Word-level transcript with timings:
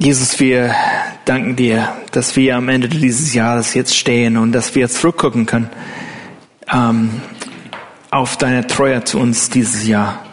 Jesus, 0.00 0.38
wir 0.38 0.76
danken 1.24 1.56
dir, 1.56 1.88
dass 2.12 2.36
wir 2.36 2.54
am 2.54 2.68
Ende 2.68 2.88
dieses 2.88 3.34
Jahres 3.34 3.74
jetzt 3.74 3.96
stehen 3.96 4.36
und 4.36 4.52
dass 4.52 4.76
wir 4.76 4.88
zurückgucken 4.88 5.44
können 5.44 5.70
ähm, 6.72 7.20
auf 8.12 8.36
deine 8.36 8.68
Treue 8.68 9.02
zu 9.02 9.18
uns 9.18 9.50
dieses 9.50 9.88
Jahr. 9.88 10.24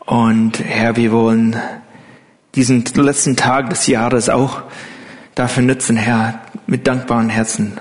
Und 0.00 0.60
Herr, 0.62 0.96
wir 0.96 1.12
wollen 1.12 1.56
diesen 2.56 2.84
letzten 2.94 3.36
Tag 3.36 3.70
des 3.70 3.86
Jahres 3.86 4.28
auch 4.28 4.64
dafür 5.34 5.62
nutzen, 5.62 5.96
Herr, 5.96 6.42
mit 6.66 6.86
dankbaren 6.86 7.30
Herzen 7.30 7.80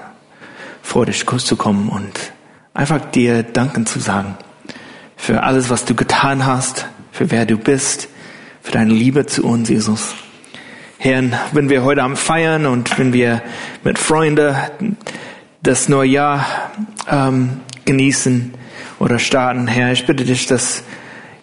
vor 0.81 1.05
dich 1.05 1.25
zu 1.25 1.57
kommen 1.57 1.89
und 1.89 2.31
einfach 2.73 3.01
dir 3.11 3.43
Danken 3.43 3.85
zu 3.87 3.99
sagen 3.99 4.37
für 5.17 5.43
alles, 5.43 5.69
was 5.69 5.83
du 5.83 5.95
getan 5.95 6.45
hast, 6.45 6.87
für 7.11 7.29
wer 7.29 7.45
du 7.45 7.57
bist, 7.57 8.07
für 8.61 8.71
deine 8.71 8.93
Liebe 8.93 9.25
zu 9.25 9.43
uns, 9.43 9.67
Jesus. 9.67 10.15
Herr, 10.99 11.23
wenn 11.51 11.69
wir 11.69 11.83
heute 11.83 12.01
am 12.01 12.15
Feiern 12.15 12.65
und 12.65 12.97
wenn 12.97 13.13
wir 13.13 13.43
mit 13.83 13.99
Freunden 13.99 14.55
das 15.61 15.89
neue 15.89 16.09
Jahr 16.09 16.71
ähm, 17.09 17.61
genießen 17.85 18.53
oder 18.97 19.19
starten, 19.19 19.67
Herr, 19.67 19.91
ich 19.91 20.07
bitte 20.07 20.25
dich, 20.25 20.47
dass 20.47 20.83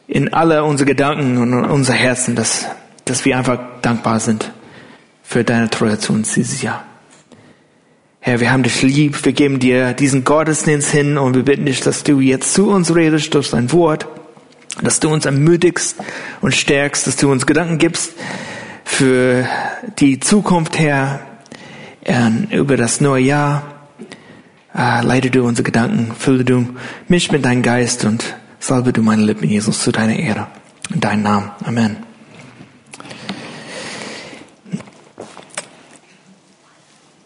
in 0.09 0.34
alle 0.34 0.65
unsere 0.65 0.88
Gedanken 0.88 1.38
und 1.38 1.65
unser 1.66 1.93
Herzen, 1.93 2.34
dass, 2.34 2.66
dass 3.05 3.24
wir 3.24 3.38
einfach 3.38 3.60
dankbar 3.80 4.19
sind 4.19 4.51
für 5.23 5.45
deine 5.45 5.71
Treue 5.71 5.98
zu 5.98 6.12
uns 6.12 6.34
dieses 6.34 6.60
Jahr. 6.60 6.84
Herr, 8.18 8.41
wir 8.41 8.51
haben 8.51 8.65
dich 8.65 8.82
lieb, 8.82 9.24
wir 9.24 9.32
geben 9.32 9.60
dir 9.60 9.93
diesen 9.93 10.24
Gottesdienst 10.24 10.91
hin 10.91 11.16
und 11.16 11.37
wir 11.37 11.45
bitten 11.45 11.66
dich, 11.66 11.80
dass 11.80 12.02
du 12.02 12.18
jetzt 12.18 12.55
zu 12.55 12.71
uns 12.71 12.93
redest 12.93 13.32
durch 13.34 13.51
dein 13.51 13.71
Wort, 13.71 14.09
dass 14.82 14.98
du 14.98 15.10
uns 15.10 15.27
ermutigst 15.27 15.96
und 16.41 16.55
stärkst, 16.57 17.07
dass 17.07 17.16
du 17.16 17.30
uns 17.30 17.46
Gedanken 17.46 17.79
gibst, 17.79 18.15
für 18.84 19.48
die 19.98 20.20
Zukunft, 20.20 20.79
Herr, 20.79 21.20
über 22.51 22.77
das 22.77 23.01
neue 23.01 23.24
Jahr. 23.24 23.63
Ah, 24.73 25.01
leite 25.01 25.30
du 25.30 25.45
unsere 25.45 25.65
Gedanken, 25.65 26.13
fülle 26.18 26.45
du 26.45 26.66
mich 27.09 27.30
mit 27.30 27.45
deinem 27.45 27.62
Geist 27.62 28.05
und 28.05 28.37
salbe 28.59 28.93
du 28.93 29.02
meine 29.02 29.23
Lippen, 29.23 29.49
Jesus, 29.49 29.82
zu 29.82 29.93
deiner 29.93 30.16
Ehre. 30.16 30.49
In 30.93 31.01
deinem 31.01 31.23
Namen. 31.23 31.51
Amen. 31.65 31.96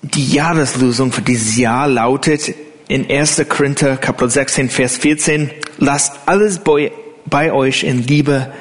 Die 0.03 0.33
Jahreslösung 0.33 1.13
für 1.13 1.23
dieses 1.23 1.57
Jahr 1.57 1.89
lautet 1.89 2.55
in 2.89 3.11
1. 3.11 3.45
Korinther 3.49 3.97
Kapitel 3.97 4.31
16, 4.31 4.71
Vers 4.71 4.97
14, 4.97 5.51
lasst 5.79 6.19
alles 6.27 6.61
bei 6.61 7.53
euch 7.53 7.83
in 7.83 8.03
Liebe 8.03 8.53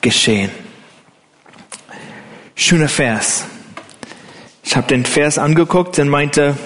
geschehen. 0.00 0.50
Schöner 2.54 2.88
Vers. 2.88 3.44
Ich 4.62 4.76
habe 4.76 4.86
den 4.86 5.04
Vers 5.04 5.38
angeguckt 5.38 5.98
und 5.98 6.08
meinte, 6.08 6.56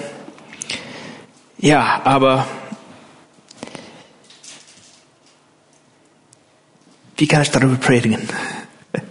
ja, 1.57 2.01
aber 2.03 2.47
wie 7.17 7.27
kann 7.27 7.41
ich 7.41 7.51
darüber 7.51 7.75
predigen? 7.75 8.27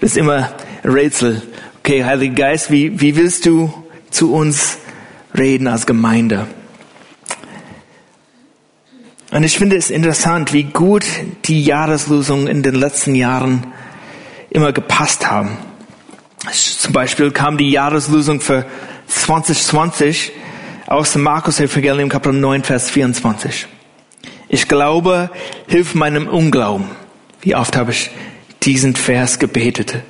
Das 0.00 0.10
ist 0.10 0.16
immer 0.16 0.52
ein 0.82 0.90
Rätsel. 0.90 1.42
Okay, 1.78 2.04
Heiliger 2.04 2.34
Geist, 2.34 2.72
wie, 2.72 3.00
wie 3.00 3.14
willst 3.14 3.46
du 3.46 3.72
zu 4.10 4.34
uns 4.34 4.78
reden 5.38 5.68
als 5.68 5.86
Gemeinde? 5.86 6.48
Und 9.30 9.44
ich 9.44 9.56
finde 9.56 9.76
es 9.76 9.90
interessant, 9.90 10.52
wie 10.52 10.64
gut 10.64 11.06
die 11.44 11.62
Jahreslösungen 11.62 12.48
in 12.48 12.64
den 12.64 12.74
letzten 12.74 13.14
Jahren 13.14 13.72
immer 14.50 14.72
gepasst 14.72 15.30
haben. 15.30 15.56
Zum 16.50 16.92
Beispiel 16.92 17.30
kam 17.30 17.56
die 17.56 17.70
Jahreslösung 17.70 18.40
für 18.40 18.66
2020 19.06 20.32
aus 20.86 21.12
dem 21.12 21.22
Markus 21.22 21.60
Evangelium 21.60 22.08
Kapitel 22.08 22.38
9, 22.38 22.64
Vers 22.64 22.90
24. 22.90 23.68
Ich 24.48 24.66
glaube, 24.66 25.30
hilf 25.68 25.94
meinem 25.94 26.26
Unglauben. 26.26 26.86
Wie 27.40 27.54
oft 27.54 27.76
habe 27.76 27.92
ich 27.92 28.10
diesen 28.62 28.96
Vers 28.96 29.38
gebetet? 29.38 30.02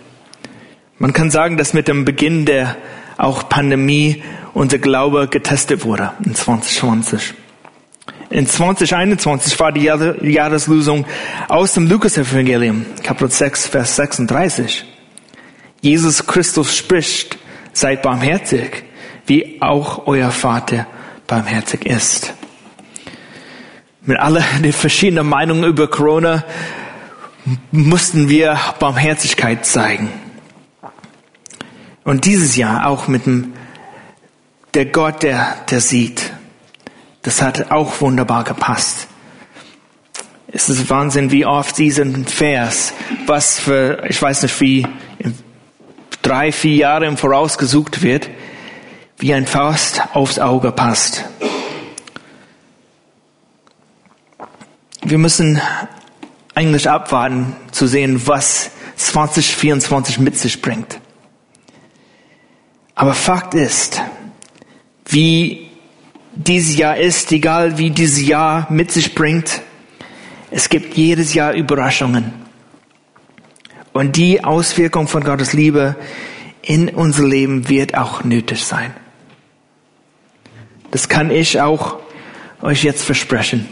Man 0.98 1.12
kann 1.12 1.31
sagen, 1.31 1.59
dass 1.59 1.75
mit 1.75 1.87
dem 1.87 2.04
Beginn 2.04 2.47
der 2.47 2.76
auch 3.19 3.48
Pandemie 3.48 4.22
unser 4.54 4.78
Glaube 4.78 5.28
getestet 5.28 5.84
wurde 5.84 6.12
in 6.25 6.34
2020. 6.34 7.34
In 8.31 8.47
2021 8.47 9.60
war 9.60 9.71
die 9.72 9.82
Jahreslösung 9.82 11.04
aus 11.48 11.75
dem 11.75 11.88
Lukas 11.88 12.16
Evangelium, 12.16 12.87
Kapitel 13.03 13.31
6, 13.31 13.66
Vers 13.66 13.97
36. 13.97 14.91
Jesus 15.82 16.25
Christus 16.28 16.76
spricht, 16.76 17.37
seid 17.72 18.03
barmherzig, 18.03 18.84
wie 19.26 19.60
auch 19.60 20.06
euer 20.06 20.31
Vater 20.31 20.87
barmherzig 21.26 21.84
ist. 21.84 22.32
Mit 24.03 24.19
aller 24.19 24.44
den 24.62 24.72
verschiedenen 24.72 25.26
Meinungen 25.26 25.65
über 25.65 25.88
Corona 25.88 26.44
mussten 27.72 28.28
wir 28.28 28.59
Barmherzigkeit 28.78 29.66
zeigen. 29.66 30.09
Und 32.04 32.26
dieses 32.26 32.56
Jahr 32.56 32.87
auch 32.87 33.09
mit 33.09 33.26
dem, 33.26 33.53
der 34.75 34.87
Gott, 34.87 35.25
der, 35.25 35.56
der 35.69 35.81
sieht. 35.81 36.32
Das 37.22 37.42
hat 37.42 37.72
auch 37.72 38.00
wunderbar 38.00 38.44
gepasst. 38.44 39.09
Es 40.47 40.69
ist 40.69 40.91
Wahnsinn, 40.91 41.32
wie 41.32 41.44
oft 41.44 41.76
diesen 41.76 42.26
Vers, 42.26 42.92
was 43.26 43.59
für, 43.59 44.04
ich 44.09 44.21
weiß 44.21 44.42
nicht, 44.42 44.60
wie 44.60 44.87
drei, 46.22 46.53
vier 46.53 46.77
Jahre 46.77 47.06
im 47.06 47.16
Voraus 47.16 47.59
gesucht 47.59 48.03
wird, 48.03 48.31
wie 49.19 49.34
ein 49.34 49.47
Faust 49.47 50.03
aufs 50.15 50.38
Auge 50.38 50.72
passt. 50.72 51.25
Wir 55.05 55.19
müssen 55.19 55.60
eigentlich 56.55 56.88
abwarten 56.88 57.56
zu 57.71 57.87
sehen, 57.87 58.27
was 58.27 58.71
2024 58.97 60.19
mit 60.19 60.38
sich 60.38 60.62
bringt. 60.62 60.99
Aber 62.94 63.15
Fakt 63.15 63.54
ist, 63.54 64.00
wie 65.06 65.71
dieses 66.34 66.77
Jahr 66.77 66.97
ist, 66.97 67.33
egal 67.33 67.78
wie 67.78 67.91
dieses 67.91 68.27
Jahr 68.27 68.66
mit 68.71 68.93
sich 68.93 69.15
bringt, 69.15 69.62
es 70.50 70.69
gibt 70.69 70.97
jedes 70.97 71.34
Jahr 71.34 71.53
Überraschungen. 71.54 72.41
Und 73.92 74.16
die 74.16 74.42
Auswirkung 74.42 75.06
von 75.06 75.22
Gottes 75.22 75.53
Liebe 75.53 75.97
in 76.62 76.88
unser 76.88 77.26
Leben 77.26 77.69
wird 77.69 77.97
auch 77.97 78.25
nötig 78.25 78.64
sein. 78.64 78.94
Das 80.91 81.08
kann 81.08 81.30
ich 81.30 81.60
auch 81.60 81.97
euch 82.62 82.84
jetzt 82.84 83.03
versprechen. 83.03 83.69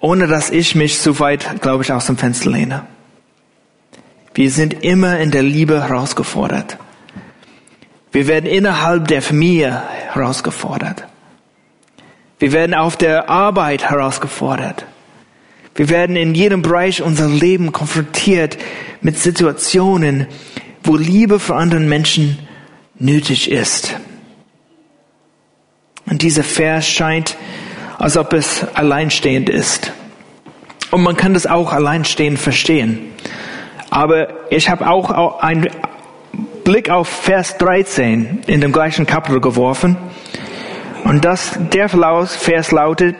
Ohne 0.00 0.26
dass 0.26 0.50
ich 0.50 0.74
mich 0.74 0.98
so 0.98 1.18
weit, 1.20 1.62
glaube 1.62 1.84
ich, 1.84 1.92
aus 1.92 2.06
dem 2.06 2.16
Fenster 2.16 2.50
lehne. 2.50 2.86
Wir 4.34 4.50
sind 4.50 4.82
immer 4.82 5.18
in 5.18 5.30
der 5.30 5.42
Liebe 5.42 5.82
herausgefordert. 5.82 6.78
Wir 8.10 8.26
werden 8.26 8.46
innerhalb 8.46 9.08
der 9.08 9.22
Familie 9.22 9.82
herausgefordert. 10.12 11.06
Wir 12.38 12.52
werden 12.52 12.74
auf 12.74 12.96
der 12.96 13.30
Arbeit 13.30 13.88
herausgefordert. 13.88 14.84
Wir 15.74 15.88
werden 15.88 16.16
in 16.16 16.34
jedem 16.34 16.62
Bereich 16.62 17.02
unser 17.02 17.28
Leben 17.28 17.72
konfrontiert 17.72 18.58
mit 19.00 19.18
Situationen, 19.18 20.26
wo 20.82 20.96
Liebe 20.96 21.38
für 21.38 21.54
anderen 21.54 21.88
Menschen 21.88 22.38
nötig 22.98 23.50
ist. 23.50 23.94
Und 26.06 26.22
dieser 26.22 26.44
Vers 26.44 26.86
scheint, 26.86 27.36
als 27.98 28.16
ob 28.16 28.32
es 28.32 28.66
alleinstehend 28.74 29.48
ist. 29.48 29.92
Und 30.90 31.02
man 31.02 31.16
kann 31.16 31.32
das 31.32 31.46
auch 31.46 31.72
alleinstehend 31.72 32.38
verstehen. 32.38 32.98
Aber 33.88 34.50
ich 34.50 34.68
habe 34.68 34.90
auch 34.90 35.40
einen 35.40 35.68
Blick 36.64 36.90
auf 36.90 37.08
Vers 37.08 37.56
13 37.58 38.40
in 38.46 38.60
dem 38.60 38.72
gleichen 38.72 39.06
Kapitel 39.06 39.40
geworfen. 39.40 39.96
Und 41.04 41.24
das, 41.24 41.58
der 41.72 41.88
Vers 41.88 42.72
lautet, 42.72 43.16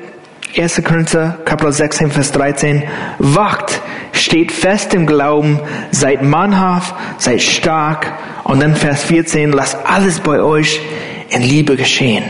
1. 0.57 0.83
Korinther 0.85 1.39
Kapitel 1.47 1.73
16, 1.73 2.11
Vers 2.11 2.33
13. 2.33 2.83
Wacht, 3.19 3.81
steht 4.13 4.53
fest 4.53 4.93
im 4.93 5.07
Glauben, 5.07 5.59
seid 5.91 6.23
mannhaft, 6.23 6.95
seid 7.19 7.41
stark. 7.41 8.13
Und 8.45 8.61
dann 8.61 8.77
Vers 8.77 9.05
14, 9.05 9.53
lasst 9.53 9.79
alles 9.85 10.21
bei 10.21 10.43
euch 10.43 10.81
in 11.31 11.43
Liebe 11.43 11.77
geschehen. 11.77 12.25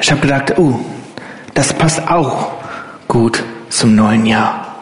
Ich 0.00 0.10
habe 0.10 0.20
gedacht, 0.20 0.58
oh, 0.58 0.78
das 1.54 1.72
passt 1.72 2.08
auch 2.08 2.52
gut 3.08 3.42
zum 3.68 3.96
neuen 3.96 4.26
Jahr. 4.26 4.76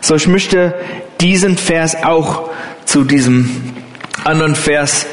So, 0.00 0.16
ich 0.16 0.26
möchte 0.26 0.74
diesen 1.20 1.56
Vers 1.56 1.96
auch 2.02 2.50
zu 2.84 3.04
diesem 3.04 3.72
anderen 4.24 4.56
Vers 4.56 5.06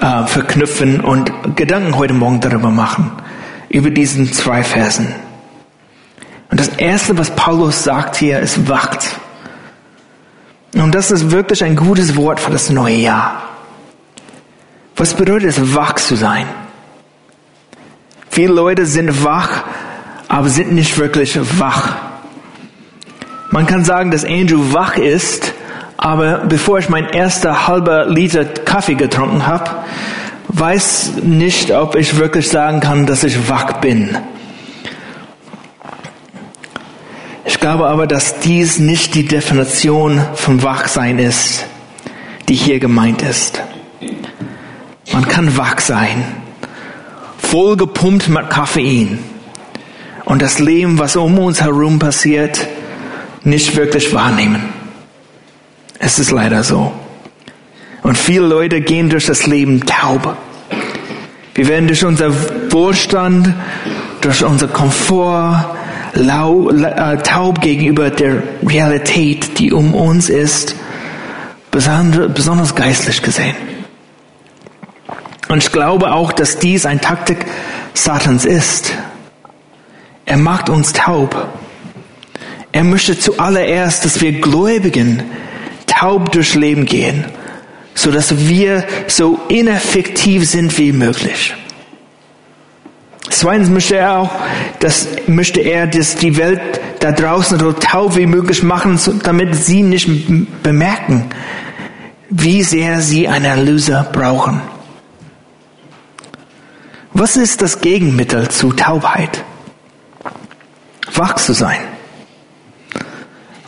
äh, 0.00 0.26
verknüpfen 0.26 1.00
und 1.00 1.30
Gedanken 1.54 1.96
heute 1.96 2.14
Morgen 2.14 2.40
darüber 2.40 2.70
machen 2.70 3.12
über 3.74 3.90
diesen 3.90 4.32
zwei 4.32 4.62
Versen. 4.62 5.12
Und 6.48 6.60
das 6.60 6.68
erste, 6.68 7.18
was 7.18 7.32
Paulus 7.32 7.82
sagt 7.82 8.14
hier, 8.14 8.38
ist 8.38 8.68
wacht. 8.68 9.16
Und 10.74 10.94
das 10.94 11.10
ist 11.10 11.32
wirklich 11.32 11.64
ein 11.64 11.74
gutes 11.74 12.14
Wort 12.14 12.38
für 12.38 12.52
das 12.52 12.70
neue 12.70 12.94
Jahr. 12.94 13.42
Was 14.94 15.14
bedeutet 15.14 15.50
es, 15.50 15.74
wach 15.74 15.94
zu 15.94 16.14
sein? 16.14 16.46
Viele 18.30 18.52
Leute 18.52 18.86
sind 18.86 19.24
wach, 19.24 19.64
aber 20.28 20.48
sind 20.48 20.72
nicht 20.72 20.96
wirklich 20.96 21.36
wach. 21.58 21.96
Man 23.50 23.66
kann 23.66 23.84
sagen, 23.84 24.12
dass 24.12 24.24
Andrew 24.24 24.72
wach 24.72 24.96
ist, 24.96 25.52
aber 25.96 26.44
bevor 26.48 26.78
ich 26.78 26.88
mein 26.88 27.08
erster 27.08 27.66
halber 27.66 28.06
Liter 28.06 28.44
Kaffee 28.44 28.94
getrunken 28.94 29.48
habe, 29.48 29.68
weiß 30.48 31.12
nicht, 31.22 31.70
ob 31.70 31.96
ich 31.96 32.16
wirklich 32.16 32.48
sagen 32.48 32.80
kann, 32.80 33.06
dass 33.06 33.24
ich 33.24 33.48
wach 33.48 33.80
bin. 33.80 34.16
Ich 37.44 37.60
glaube 37.60 37.86
aber, 37.86 38.06
dass 38.06 38.40
dies 38.40 38.78
nicht 38.78 39.14
die 39.14 39.26
Definition 39.26 40.22
von 40.34 40.62
Wachsein 40.62 41.18
ist, 41.18 41.64
die 42.48 42.54
hier 42.54 42.78
gemeint 42.78 43.22
ist. 43.22 43.62
Man 45.12 45.26
kann 45.28 45.56
wach 45.56 45.78
sein, 45.80 46.24
voll 47.38 47.76
gepumpt 47.76 48.28
mit 48.28 48.50
Koffein 48.50 49.18
und 50.24 50.42
das 50.42 50.58
Leben, 50.58 50.98
was 50.98 51.16
um 51.16 51.38
uns 51.38 51.60
herum 51.60 51.98
passiert, 51.98 52.66
nicht 53.44 53.76
wirklich 53.76 54.12
wahrnehmen. 54.14 54.72
Es 55.98 56.18
ist 56.18 56.30
leider 56.30 56.62
so. 56.64 56.92
Und 58.04 58.18
viele 58.18 58.46
Leute 58.46 58.82
gehen 58.82 59.08
durch 59.08 59.24
das 59.24 59.46
Leben 59.46 59.84
taub. 59.86 60.36
Wir 61.54 61.68
werden 61.68 61.86
durch 61.86 62.04
unser 62.04 62.32
Wohlstand, 62.70 63.54
durch 64.20 64.44
unser 64.44 64.68
Komfort, 64.68 65.74
lau, 66.12 66.68
äh, 66.68 67.16
taub 67.22 67.62
gegenüber 67.62 68.10
der 68.10 68.42
Realität, 68.62 69.58
die 69.58 69.72
um 69.72 69.94
uns 69.94 70.28
ist, 70.28 70.76
besonders 71.70 72.74
geistlich 72.74 73.22
gesehen. 73.22 73.56
Und 75.48 75.64
ich 75.64 75.72
glaube 75.72 76.12
auch, 76.12 76.32
dass 76.32 76.58
dies 76.58 76.84
ein 76.84 77.00
Taktik 77.00 77.46
Satans 77.94 78.44
ist. 78.44 78.92
Er 80.26 80.36
macht 80.36 80.68
uns 80.68 80.92
taub. 80.92 81.48
Er 82.70 82.84
möchte 82.84 83.18
zuallererst, 83.18 84.04
dass 84.04 84.20
wir 84.20 84.40
Gläubigen 84.40 85.22
taub 85.86 86.32
durchs 86.32 86.54
Leben 86.54 86.84
gehen, 86.84 87.24
so 87.94 88.10
dass 88.10 88.48
wir 88.48 88.84
so 89.06 89.40
ineffektiv 89.48 90.48
sind 90.48 90.76
wie 90.78 90.92
möglich. 90.92 91.54
Zweitens 93.30 93.68
möchte 93.68 93.96
er 93.96 94.18
auch, 94.18 94.30
dass, 94.80 95.08
möchte 95.26 95.60
er, 95.60 95.86
dass 95.86 96.16
die 96.16 96.36
Welt 96.36 96.60
da 97.00 97.12
draußen 97.12 97.58
so 97.58 97.72
taub 97.72 98.16
wie 98.16 98.26
möglich 98.26 98.62
machen, 98.62 98.98
damit 99.22 99.54
sie 99.56 99.82
nicht 99.82 100.08
bemerken, 100.62 101.30
wie 102.30 102.62
sehr 102.62 103.00
sie 103.00 103.28
einen 103.28 103.44
Erlöser 103.44 104.08
brauchen. 104.12 104.60
Was 107.12 107.36
ist 107.36 107.62
das 107.62 107.80
Gegenmittel 107.80 108.48
zu 108.48 108.72
Taubheit? 108.72 109.44
Wach 111.14 111.36
zu 111.36 111.52
sein. 111.52 111.78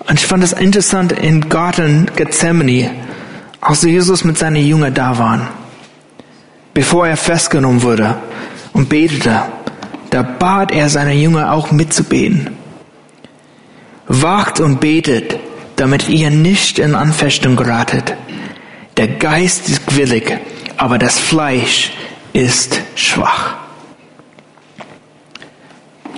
Und 0.08 0.19
ich 0.19 0.26
fand 0.26 0.43
es 0.43 0.52
interessant 0.52 1.12
in 1.12 1.49
Garten 1.49 2.11
Gethsemane, 2.17 2.90
als 3.67 3.83
Jesus 3.83 4.23
mit 4.23 4.39
seinen 4.39 4.65
Jüngern 4.65 4.95
da 4.95 5.19
waren, 5.19 5.49
bevor 6.73 7.09
er 7.09 7.17
festgenommen 7.17 7.83
wurde 7.83 8.17
und 8.73 8.89
betete, 8.89 9.43
da 10.11 10.23
bat 10.23 10.71
er 10.71 10.89
seine 10.89 11.15
Jünger 11.15 11.53
auch 11.53 11.73
mitzubeten. 11.73 12.51
Wacht 14.07 14.61
und 14.61 14.79
betet, 14.79 15.37
damit 15.75 16.09
ihr 16.09 16.31
nicht 16.31 16.79
in 16.79 16.95
Anfechtung 16.95 17.57
geratet. 17.57 18.15
Der 18.97 19.09
Geist 19.09 19.69
ist 19.69 19.97
willig, 19.97 20.39
aber 20.77 20.99
das 20.99 21.19
Fleisch 21.19 21.93
ist 22.33 22.81
schwach. 22.95 23.57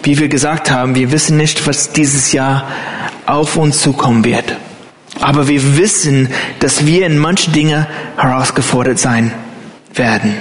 Wie 0.03 0.19
wir 0.19 0.29
gesagt 0.29 0.71
haben, 0.71 0.95
wir 0.95 1.11
wissen 1.12 1.39
nicht, 1.39 1.67
was 1.67 1.93
dieses 1.93 2.33
Jahr 2.33 2.69
auf 3.25 3.56
uns 3.56 3.81
zukommen 3.81 4.23
wird. 4.23 4.55
Aber 5.20 5.49
wir 5.49 5.76
wissen, 5.76 6.29
dass 6.61 6.87
wir 6.87 7.06
in 7.06 7.19
manchen 7.19 7.53
Dingen 7.53 7.87
herausgefordert 8.17 8.99
sein 8.99 9.32
werden. 9.94 10.35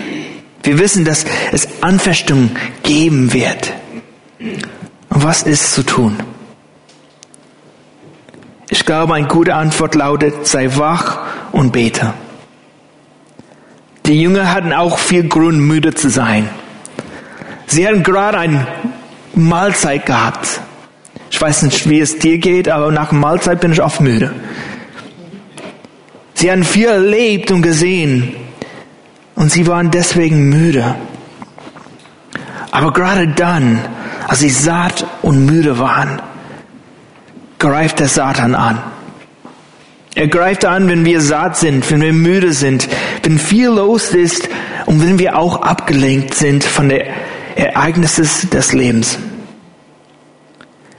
Wir 0.64 0.80
wissen, 0.80 1.06
dass 1.06 1.26
es 1.52 1.68
Anfechtung 1.82 2.52
geben 2.84 3.34
wird. 3.34 3.74
Und 4.40 5.24
was 5.24 5.44
ist 5.44 5.74
zu 5.74 5.84
tun? 5.84 6.18
Ich 8.70 8.86
glaube, 8.86 9.16
eine 9.16 9.28
gute 9.28 9.56
Antwort 9.56 9.96
lautet, 9.96 10.46
sei 10.46 10.76
wach 10.76 11.20
und 11.52 11.72
bete. 11.72 12.14
Die 14.06 14.22
Jünger 14.22 14.54
hatten 14.54 14.74
auch 14.74 15.00
viel 15.00 15.28
Grund, 15.28 15.60
müde 15.60 15.94
zu 15.94 16.10
sein. 16.10 16.50
Sie 17.66 17.88
hatten 17.88 18.04
gerade 18.04 18.38
eine 18.38 18.68
Mahlzeit 19.36 20.06
gehabt. 20.06 20.62
Ich 21.30 21.42
weiß 21.42 21.64
nicht, 21.64 21.90
wie 21.90 22.00
es 22.00 22.20
dir 22.20 22.38
geht, 22.38 22.70
aber 22.70 22.92
nach 22.92 23.10
der 23.10 23.20
Mahlzeit 23.20 23.60
bin 23.60 23.72
ich 23.72 23.82
oft 23.82 24.02
müde. 24.02 24.32
Sie 26.34 26.52
hatten 26.52 26.64
viel 26.64 26.88
erlebt 26.88 27.52
und 27.52 27.62
gesehen. 27.62 28.36
Und 29.36 29.52
sie 29.52 29.68
waren 29.68 29.92
deswegen 29.92 30.50
müde. 30.50 30.96
Aber 32.72 32.94
gerade 32.94 33.28
dann, 33.28 33.80
als 34.28 34.40
sie 34.40 34.50
satt 34.50 35.06
und 35.22 35.46
müde 35.46 35.80
waren, 35.80 36.22
greift 37.60 38.00
der 38.00 38.08
Satan 38.08 38.56
an. 38.56 38.82
Er 40.16 40.28
greift 40.28 40.66
an, 40.66 40.88
wenn 40.90 41.06
wir 41.06 41.22
satt 41.22 41.58
sind, 41.58 41.90
wenn 41.92 42.02
wir 42.02 42.14
müde 42.14 42.54
sind, 42.54 42.88
wenn 43.24 43.38
viel 43.38 43.70
los 43.70 44.10
ist 44.10 44.50
und 44.88 45.06
wenn 45.06 45.20
wir 45.20 45.38
auch 45.38 45.62
abgelenkt 45.62 46.34
sind 46.34 46.64
von 46.64 46.90
den 46.90 47.04
Ereignissen 47.56 48.50
des 48.50 48.74
Lebens. 48.74 49.20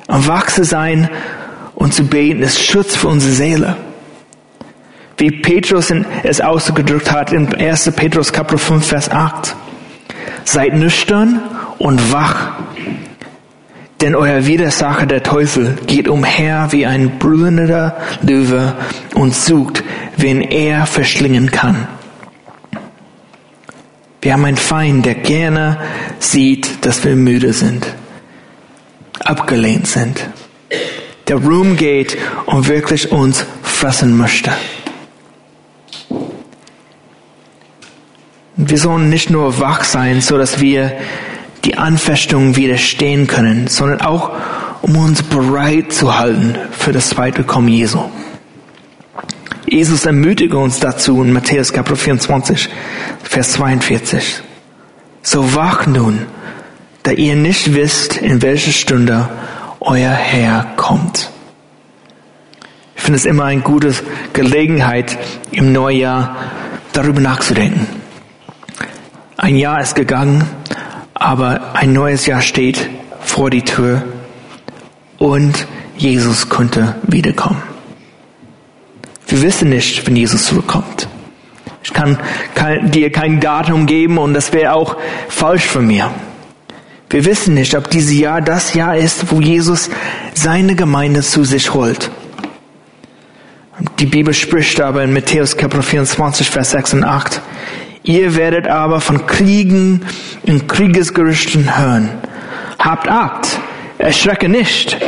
Und 0.08 0.26
wach 0.26 0.46
zu 0.46 0.64
sein 0.64 1.08
und 1.76 1.94
zu 1.94 2.04
beten 2.04 2.42
ist 2.42 2.60
Schutz 2.60 2.96
für 2.96 3.06
unsere 3.06 3.32
Seele 3.32 3.76
wie 5.18 5.32
Petrus 5.32 5.92
es 6.22 6.40
ausgedrückt 6.40 7.10
hat 7.10 7.32
in 7.32 7.52
1. 7.52 7.90
Petrus 7.96 8.32
Kapitel 8.32 8.58
5, 8.58 8.86
Vers 8.86 9.10
8. 9.10 9.54
Seid 10.44 10.74
nüchtern 10.74 11.42
und 11.78 12.12
wach, 12.12 12.52
denn 14.00 14.14
euer 14.14 14.46
Widersacher 14.46 15.06
der 15.06 15.24
Teufel 15.24 15.76
geht 15.86 16.08
umher 16.08 16.68
wie 16.70 16.86
ein 16.86 17.18
brüllender 17.18 17.96
Löwe 18.22 18.74
und 19.14 19.34
sucht, 19.34 19.82
wen 20.16 20.40
er 20.40 20.86
verschlingen 20.86 21.50
kann. 21.50 21.88
Wir 24.22 24.32
haben 24.32 24.44
einen 24.44 24.56
Feind, 24.56 25.04
der 25.04 25.16
gerne 25.16 25.78
sieht, 26.20 26.86
dass 26.86 27.04
wir 27.04 27.16
müde 27.16 27.52
sind, 27.52 27.86
abgelehnt 29.28 29.86
sind, 29.86 30.28
der 31.28 31.36
Ruhm 31.36 31.76
geht 31.76 32.16
und 32.46 32.68
wirklich 32.68 33.12
uns 33.12 33.44
fressen 33.62 34.16
möchte. 34.16 34.50
Wir 38.56 38.78
sollen 38.78 39.08
nicht 39.08 39.30
nur 39.30 39.60
wach 39.60 39.84
sein, 39.84 40.20
so 40.20 40.36
dass 40.36 40.60
wir 40.60 40.92
die 41.64 41.76
Anfechtungen 41.76 42.56
widerstehen 42.56 43.26
können, 43.26 43.66
sondern 43.68 44.00
auch 44.00 44.32
um 44.82 44.96
uns 44.96 45.22
bereit 45.22 45.92
zu 45.92 46.18
halten 46.18 46.56
für 46.70 46.92
das 46.92 47.10
zweite 47.10 47.44
Kommen 47.44 47.68
Jesu. 47.68 48.00
Jesus 49.68 50.06
ermutigt 50.06 50.54
uns 50.54 50.80
dazu 50.80 51.22
in 51.22 51.32
Matthäus 51.32 51.72
Kapitel 51.72 51.96
24, 51.96 52.68
Vers 53.22 53.52
42. 53.52 54.42
So 55.22 55.54
wach 55.54 55.86
nun, 55.86 56.26
da 57.02 57.12
ihr 57.12 57.36
nicht 57.36 57.74
wisst, 57.74 58.16
in 58.16 58.42
welcher 58.42 58.72
Stunde 58.72 59.28
euer 59.80 60.10
Herr 60.10 60.66
kommt. 60.76 61.30
Ich 62.96 63.02
finde 63.02 63.18
es 63.18 63.26
immer 63.26 63.44
eine 63.44 63.62
gute 63.62 63.94
Gelegenheit, 64.32 65.16
im 65.50 65.72
Neujahr 65.72 66.36
darüber 66.92 67.20
nachzudenken. 67.20 67.86
Ein 69.36 69.56
Jahr 69.56 69.80
ist 69.80 69.94
gegangen, 69.94 70.44
aber 71.14 71.74
ein 71.74 71.92
neues 71.92 72.26
Jahr 72.26 72.42
steht 72.42 72.88
vor 73.20 73.50
die 73.50 73.62
Tür 73.62 74.02
und 75.18 75.66
Jesus 75.96 76.48
konnte 76.48 76.96
wiederkommen. 77.04 77.62
Wir 79.26 79.42
wissen 79.42 79.68
nicht, 79.68 80.06
wenn 80.06 80.16
Jesus 80.16 80.46
zurückkommt. 80.46 81.08
Ich 81.82 81.92
kann, 81.92 82.18
kann 82.54 82.90
dir 82.90 83.12
kein 83.12 83.40
Datum 83.40 83.86
geben 83.86 84.18
und 84.18 84.34
das 84.34 84.52
wäre 84.52 84.72
auch 84.72 84.96
falsch 85.28 85.66
von 85.66 85.86
mir. 85.86 86.10
Wir 87.10 87.24
wissen 87.24 87.54
nicht, 87.54 87.74
ob 87.74 87.88
dieses 87.88 88.18
Jahr 88.18 88.42
das 88.42 88.74
Jahr 88.74 88.96
ist, 88.96 89.32
wo 89.32 89.40
Jesus 89.40 89.88
seine 90.34 90.74
Gemeinde 90.74 91.22
zu 91.22 91.44
sich 91.44 91.72
holt. 91.72 92.10
Die 93.98 94.06
Bibel 94.06 94.34
spricht 94.34 94.80
aber 94.80 95.02
in 95.04 95.14
Matthäus 95.14 95.56
Kapitel 95.56 95.82
24, 95.82 96.50
Vers 96.50 96.72
6 96.72 96.94
und 96.94 97.04
8. 97.04 97.40
Ihr 98.02 98.36
werdet 98.36 98.66
aber 98.66 99.00
von 99.00 99.26
Kriegen 99.26 100.02
und 100.46 100.68
Kriegesgerüchten 100.68 101.78
hören. 101.78 102.10
Habt 102.78 103.08
Acht, 103.08 103.58
erschrecke 103.96 104.48
nicht, 104.48 104.98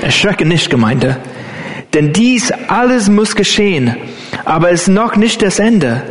erschrecke 0.00 0.44
nicht, 0.44 0.70
Gemeinde, 0.70 1.16
Denn 1.92 2.12
dies 2.12 2.52
alles 2.68 3.08
muss 3.08 3.34
geschehen, 3.34 3.96
aber 4.44 4.70
es 4.70 4.82
ist 4.82 4.88
noch 4.88 5.16
nicht 5.16 5.42
das 5.42 5.58
Ende. 5.58 6.02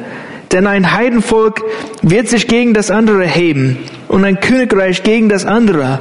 Denn 0.51 0.67
ein 0.67 0.93
Heidenvolk 0.93 1.63
wird 2.01 2.27
sich 2.27 2.47
gegen 2.47 2.73
das 2.73 2.91
andere 2.91 3.25
heben 3.25 3.77
und 4.07 4.25
ein 4.25 4.39
Königreich 4.39 5.03
gegen 5.03 5.29
das 5.29 5.45
andere. 5.45 5.99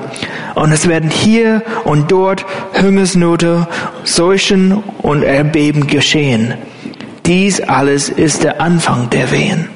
Und 0.57 0.73
es 0.73 0.89
werden 0.89 1.11
hier 1.11 1.63
und 1.85 2.11
dort 2.11 2.45
Hungersnote, 2.81 3.69
Seuchen 4.03 4.73
und 5.03 5.23
Erbeben 5.23 5.87
geschehen. 5.87 6.55
Dies 7.27 7.61
alles 7.61 8.09
ist 8.09 8.43
der 8.43 8.61
Anfang 8.61 9.09
der 9.11 9.31
Wehen. 9.31 9.69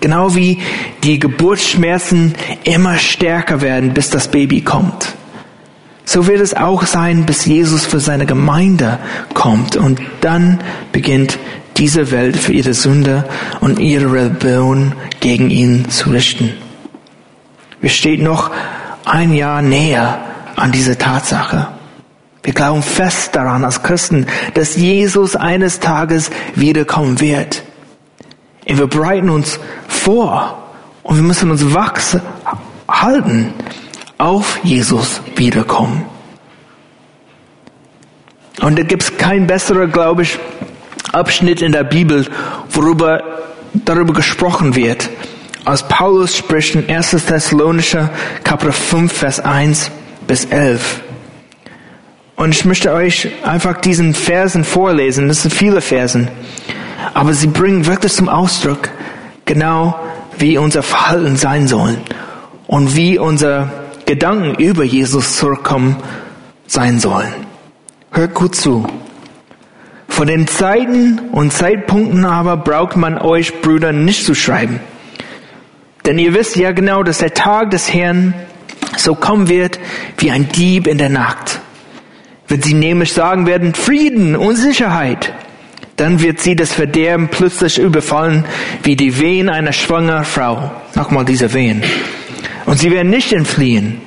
Genau 0.00 0.34
wie 0.34 0.58
die 1.02 1.18
Geburtsschmerzen 1.18 2.34
immer 2.64 2.98
stärker 2.98 3.60
werden, 3.60 3.92
bis 3.92 4.10
das 4.10 4.28
Baby 4.28 4.62
kommt. 4.62 5.14
So 6.04 6.26
wird 6.26 6.40
es 6.40 6.54
auch 6.54 6.84
sein, 6.86 7.24
bis 7.24 7.44
Jesus 7.44 7.86
für 7.86 8.00
seine 8.00 8.26
Gemeinde 8.26 8.98
kommt. 9.32 9.76
Und 9.76 10.00
dann 10.22 10.58
beginnt 10.92 11.38
diese 11.76 12.10
Welt 12.10 12.36
für 12.36 12.52
ihre 12.52 12.74
Sünde 12.74 13.24
und 13.60 13.78
ihre 13.78 14.12
Rebellion 14.12 14.92
gegen 15.20 15.50
ihn 15.50 15.88
zu 15.88 16.10
richten. 16.10 16.52
Wir 17.80 17.90
stehen 17.90 18.22
noch 18.22 18.50
ein 19.04 19.34
Jahr 19.34 19.62
näher 19.62 20.20
an 20.56 20.72
diese 20.72 20.98
Tatsache. 20.98 21.68
Wir 22.42 22.52
glauben 22.54 22.82
fest 22.82 23.34
daran 23.34 23.64
als 23.64 23.82
Christen, 23.82 24.26
dass 24.54 24.76
Jesus 24.76 25.36
eines 25.36 25.80
Tages 25.80 26.30
wiederkommen 26.54 27.20
wird. 27.20 27.62
Und 28.66 28.78
wir 28.78 28.86
bereiten 28.86 29.30
uns 29.30 29.58
vor 29.88 30.62
und 31.02 31.16
wir 31.16 31.22
müssen 31.22 31.50
uns 31.50 31.74
wachsen, 31.74 32.20
halten 32.88 33.52
auf 34.18 34.60
Jesus 34.62 35.20
wiederkommen. 35.36 36.04
Und 38.60 38.78
da 38.78 38.82
gibt 38.82 39.02
es 39.02 39.16
kein 39.16 39.46
besserer, 39.46 39.86
glaube 39.86 40.22
ich, 40.22 40.38
Abschnitt 41.12 41.62
in 41.62 41.72
der 41.72 41.84
Bibel, 41.84 42.26
worüber 42.70 43.22
darüber 43.72 44.12
gesprochen 44.12 44.74
wird, 44.74 45.10
als 45.64 45.86
Paulus 45.86 46.36
spricht 46.36 46.74
in 46.74 46.88
1. 46.88 47.10
Thessalonischer 47.10 48.10
Kapitel 48.44 48.72
5, 48.72 49.12
Vers 49.12 49.40
1 49.40 49.90
bis 50.26 50.46
11. 50.46 51.00
Und 52.36 52.52
ich 52.52 52.64
möchte 52.64 52.92
euch 52.92 53.28
einfach 53.44 53.80
diesen 53.80 54.14
Versen 54.14 54.64
vorlesen. 54.64 55.28
Das 55.28 55.42
sind 55.42 55.52
viele 55.52 55.82
Versen. 55.82 56.28
Aber 57.12 57.34
sie 57.34 57.48
bringen 57.48 57.86
wirklich 57.86 58.14
zum 58.14 58.28
Ausdruck 58.28 58.88
genau, 59.44 60.00
wie 60.38 60.56
unser 60.56 60.82
Verhalten 60.82 61.36
sein 61.36 61.68
soll 61.68 61.98
und 62.66 62.96
wie 62.96 63.18
unser 63.18 63.70
Gedanken 64.06 64.54
über 64.54 64.84
Jesus 64.84 65.36
zurückkommen 65.36 65.96
sein 66.66 66.98
sollen. 66.98 67.34
Hört 68.10 68.32
gut 68.34 68.56
zu. 68.56 68.86
Von 70.20 70.26
den 70.26 70.46
Zeiten 70.46 71.18
und 71.32 71.50
Zeitpunkten 71.50 72.26
aber 72.26 72.58
braucht 72.58 72.94
man 72.94 73.16
euch 73.16 73.62
Brüder 73.62 73.94
nicht 73.94 74.26
zu 74.26 74.34
schreiben. 74.34 74.78
Denn 76.04 76.18
ihr 76.18 76.34
wisst 76.34 76.56
ja 76.56 76.72
genau, 76.72 77.02
dass 77.02 77.20
der 77.20 77.32
Tag 77.32 77.70
des 77.70 77.90
Herrn 77.90 78.34
so 78.98 79.14
kommen 79.14 79.48
wird 79.48 79.80
wie 80.18 80.30
ein 80.30 80.46
Dieb 80.50 80.88
in 80.88 80.98
der 80.98 81.08
Nacht. 81.08 81.60
Wenn 82.48 82.60
sie 82.60 82.74
nämlich 82.74 83.14
sagen 83.14 83.46
werden, 83.46 83.72
Frieden 83.72 84.36
und 84.36 84.56
Sicherheit, 84.56 85.32
dann 85.96 86.20
wird 86.20 86.38
sie 86.38 86.54
das 86.54 86.70
Verderben 86.70 87.28
plötzlich 87.28 87.78
überfallen 87.78 88.44
wie 88.82 88.96
die 88.96 89.18
Wehen 89.18 89.48
einer 89.48 89.72
schwangeren 89.72 90.26
Frau. 90.26 90.70
Nochmal 90.96 91.24
diese 91.24 91.54
Wehen 91.54 91.82
und 92.66 92.78
sie 92.78 92.90
werden 92.90 93.08
nicht 93.08 93.32
entfliehen. 93.32 94.02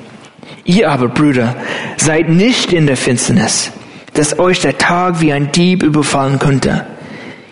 Ihr 0.63 0.91
aber, 0.91 1.07
Brüder, 1.07 1.55
seid 1.97 2.29
nicht 2.29 2.71
in 2.71 2.85
der 2.85 2.97
Finsternis, 2.97 3.71
dass 4.13 4.39
euch 4.39 4.61
der 4.61 4.77
Tag 4.77 5.21
wie 5.21 5.33
ein 5.33 5.51
Dieb 5.51 5.83
überfallen 5.83 6.39
könnte. 6.39 6.85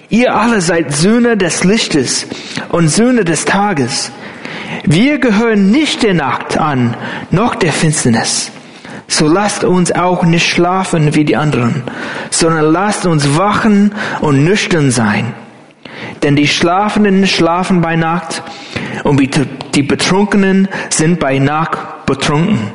Ihr 0.09 0.35
alle 0.35 0.61
seid 0.61 0.93
Söhne 0.93 1.37
des 1.37 1.63
Lichtes 1.63 2.27
und 2.69 2.89
Söhne 2.89 3.23
des 3.23 3.45
Tages. 3.45 4.11
Wir 4.83 5.19
gehören 5.19 5.71
nicht 5.71 6.03
der 6.03 6.13
Nacht 6.13 6.57
an, 6.57 6.95
noch 7.29 7.55
der 7.55 7.71
Finsternis. 7.71 8.51
So 9.07 9.27
lasst 9.27 9.63
uns 9.63 9.91
auch 9.91 10.23
nicht 10.23 10.47
schlafen 10.47 11.15
wie 11.15 11.25
die 11.25 11.35
anderen, 11.35 11.83
sondern 12.29 12.71
lasst 12.71 13.05
uns 13.05 13.37
wachen 13.37 13.93
und 14.21 14.43
nüchtern 14.43 14.91
sein. 14.91 15.33
Denn 16.23 16.35
die 16.35 16.47
Schlafenden 16.47 17.27
schlafen 17.27 17.81
bei 17.81 17.95
Nacht 17.95 18.43
und 19.03 19.19
die 19.75 19.83
Betrunkenen 19.83 20.67
sind 20.89 21.19
bei 21.19 21.39
Nacht 21.39 22.05
betrunken. 22.05 22.71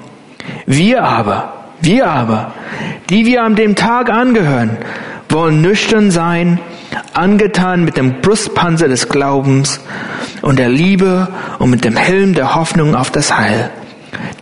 Wir 0.67 1.03
aber, 1.03 1.66
wir 1.87 2.09
aber, 2.09 2.53
die 3.09 3.25
wir 3.25 3.43
an 3.43 3.55
dem 3.55 3.75
Tag 3.75 4.11
angehören, 4.11 4.77
wollen 5.29 5.63
nüchtern 5.63 6.11
sein, 6.11 6.61
angetan 7.15 7.85
mit 7.85 7.97
dem 7.97 8.21
Brustpanzer 8.21 8.89
des 8.89 9.09
Glaubens 9.09 9.81
und 10.43 10.59
der 10.59 10.69
Liebe 10.69 11.29
und 11.59 11.71
mit 11.71 11.85
dem 11.85 11.97
Helm 11.97 12.35
der 12.35 12.55
Hoffnung 12.55 12.95
auf 12.95 13.11
das 13.11 13.37
Heil. 13.37 13.71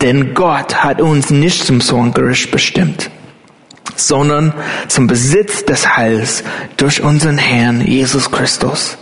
Denn 0.02 0.34
Gott 0.34 0.82
hat 0.82 1.00
uns 1.00 1.30
nicht 1.30 1.64
zum 1.64 1.80
Zorngericht 1.80 2.50
bestimmt, 2.50 3.10
sondern 3.96 4.52
zum 4.88 5.06
Besitz 5.06 5.64
des 5.64 5.96
Heils 5.96 6.42
durch 6.76 7.02
unseren 7.02 7.38
Herrn 7.38 7.80
Jesus 7.80 8.30
Christus 8.30 8.98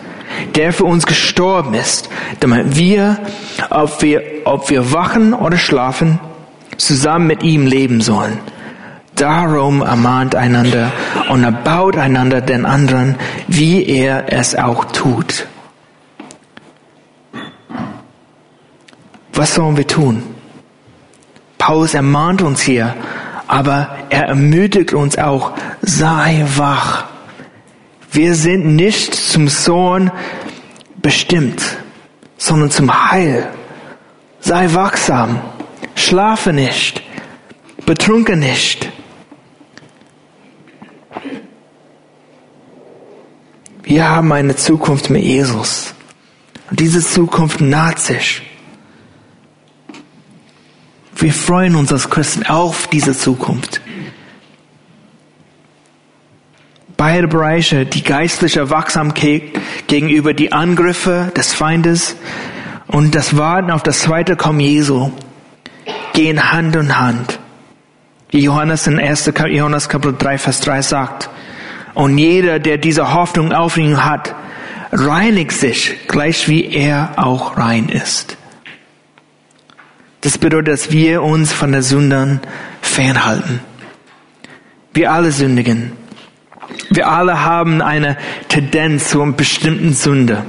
der 0.55 0.73
für 0.73 0.85
uns 0.85 1.07
gestorben 1.07 1.75
ist, 1.75 2.09
damit 2.41 2.77
wir, 2.77 3.19
ob 3.71 4.03
wir, 4.03 4.23
ob 4.45 4.71
wir 4.71 4.93
wachen 4.93 5.35
oder 5.35 5.57
schlafen, 5.57 6.21
zusammen 6.79 7.27
mit 7.27 7.43
ihm 7.43 7.67
leben 7.67 8.01
sollen. 8.01 8.39
Darum 9.15 9.83
ermahnt 9.83 10.35
einander 10.35 10.91
und 11.29 11.45
erbaut 11.45 11.97
einander 11.97 12.41
den 12.41 12.65
anderen, 12.65 13.17
wie 13.47 13.87
er 13.87 14.33
es 14.33 14.55
auch 14.55 14.87
tut. 14.87 15.47
Was 19.35 19.55
sollen 19.55 19.77
wir 19.77 19.87
tun? 19.87 20.23
Paulus 21.59 21.95
ermahnt 21.95 22.43
uns 22.43 22.63
hier, 22.63 22.95
aber 23.47 23.97
er 24.09 24.25
ermutigt 24.27 24.95
uns 24.95 25.17
auch, 25.19 25.53
sei 25.81 26.45
wach. 26.57 27.05
Wir 28.11 28.35
sind 28.35 28.77
nicht 28.77 29.15
zum 29.15 29.49
Sohn 29.49 30.11
bestimmt, 31.01 31.63
sondern 32.37 32.71
zum 32.71 33.11
Heil. 33.11 33.49
Sei 34.41 34.75
wachsam, 34.75 35.41
schlafe 36.03 36.53
nicht, 36.53 37.03
betrunke 37.87 38.37
nicht. 38.37 38.91
Wir 43.83 44.09
haben 44.09 44.33
eine 44.33 44.57
Zukunft 44.57 45.11
mit 45.11 45.23
Jesus. 45.23 45.95
Und 46.71 46.81
diese 46.81 47.01
Zukunft 47.01 47.61
naht 47.61 47.99
sich. 47.99 48.43
Wir 51.17 51.33
freuen 51.33 51.77
uns 51.77 51.93
als 51.93 52.09
Christen 52.09 52.47
auf 52.47 52.87
diese 52.87 53.17
Zukunft. 53.17 53.83
beide 57.03 57.27
Bereiche, 57.27 57.85
die 57.85 58.05
geistliche 58.05 58.71
Wachsamkeit 58.71 59.43
gegenüber 59.89 60.35
die 60.35 60.53
Angriffe 60.53 61.33
des 61.37 61.53
Feindes 61.53 62.15
und 62.87 63.17
das 63.17 63.37
Warten 63.37 63.73
auf 63.73 63.83
das 63.83 63.99
zweite 63.99 64.37
Kommen 64.37 64.61
Jesu, 64.61 65.11
gehen 66.13 66.53
Hand 66.53 66.77
in 66.77 66.99
Hand. 66.99 67.39
Wie 68.31 68.41
Johannes 68.41 68.87
in 68.87 68.99
1. 68.99 69.33
Johannes 69.49 69.89
Kapitel 69.89 70.17
3, 70.19 70.39
Vers 70.39 70.61
3 70.61 70.83
sagt. 70.83 71.31
Und 71.95 72.17
jeder, 72.17 72.59
der 72.59 72.79
diese 72.79 73.13
Hoffnung 73.13 73.53
auf 73.53 73.77
ihn 73.77 74.05
hat, 74.05 74.35
reinigt 74.91 75.53
sich, 75.53 76.07
gleich 76.09 76.49
wie 76.49 76.67
er 76.67 77.13
auch 77.17 77.59
rein 77.59 77.89
ist. 77.89 78.37
Das 80.23 80.39
bedeutet, 80.39 80.69
dass 80.69 80.93
wir 80.93 81.23
uns 81.23 81.53
von 81.53 81.73
der 81.73 81.83
Sündern 81.83 82.41
fernhalten. 82.81 83.61
Wir 84.95 85.13
alle 85.13 85.33
sündigen. 85.33 85.93
Wir 86.91 87.09
alle 87.09 87.45
haben 87.45 87.83
eine 87.83 88.17
Tendenz 88.49 89.11
zu 89.11 89.23
einer 89.23 89.33
bestimmten 89.33 89.95
Sünde. 89.95 90.45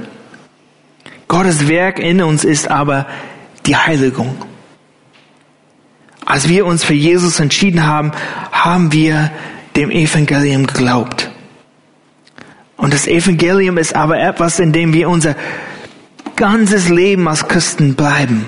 Gottes 1.28 1.68
Werk 1.68 1.98
in 1.98 2.22
uns 2.22 2.44
ist 2.44 2.70
aber 2.70 3.06
die 3.66 3.76
Heiligung. 3.76 4.36
Als 6.34 6.48
wir 6.48 6.66
uns 6.66 6.82
für 6.82 6.94
Jesus 6.94 7.38
entschieden 7.38 7.86
haben, 7.86 8.10
haben 8.50 8.90
wir 8.90 9.30
dem 9.76 9.92
Evangelium 9.92 10.66
geglaubt. 10.66 11.30
Und 12.76 12.92
das 12.92 13.06
Evangelium 13.06 13.78
ist 13.78 13.94
aber 13.94 14.18
etwas, 14.18 14.58
in 14.58 14.72
dem 14.72 14.92
wir 14.92 15.08
unser 15.08 15.36
ganzes 16.34 16.88
Leben 16.88 17.28
als 17.28 17.46
Christen 17.46 17.94
bleiben. 17.94 18.46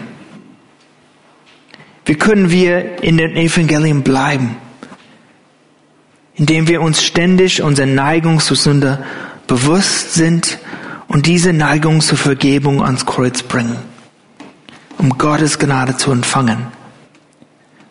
Wie 2.07 2.17
können 2.17 2.51
wir 2.51 3.05
in 3.05 3.19
dem 3.19 3.37
Evangelium 3.37 4.03
bleiben? 4.03 4.57
indem 6.35 6.67
wir 6.67 6.83
uns 6.83 7.05
ständig 7.05 7.63
unserer 7.63 7.87
Neigung 7.87 8.41
zur 8.41 8.57
Sünde 8.57 9.05
bewusst 9.47 10.13
sind 10.15 10.59
und 11.07 11.27
diese 11.27 11.53
Neigung 11.53 12.01
zur 12.01 12.19
Vergebung 12.19 12.83
ans 12.83 13.07
Kreuz 13.07 13.45
bringen, 13.45 13.79
um 14.99 15.17
Gottes 15.19 15.61
Gnade 15.61 15.97
zu 15.97 16.11
empfangen. 16.11 16.76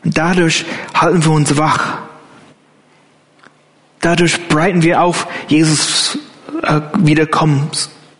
Und 0.05 0.17
dadurch 0.17 0.65
halten 0.93 1.25
wir 1.25 1.31
uns 1.31 1.57
wach. 1.57 1.97
Dadurch 3.99 4.47
bereiten 4.47 4.83
wir 4.83 5.01
auf 5.01 5.27
Jesus 5.47 6.19
äh, 6.61 6.79
Wiederkommen 6.99 7.69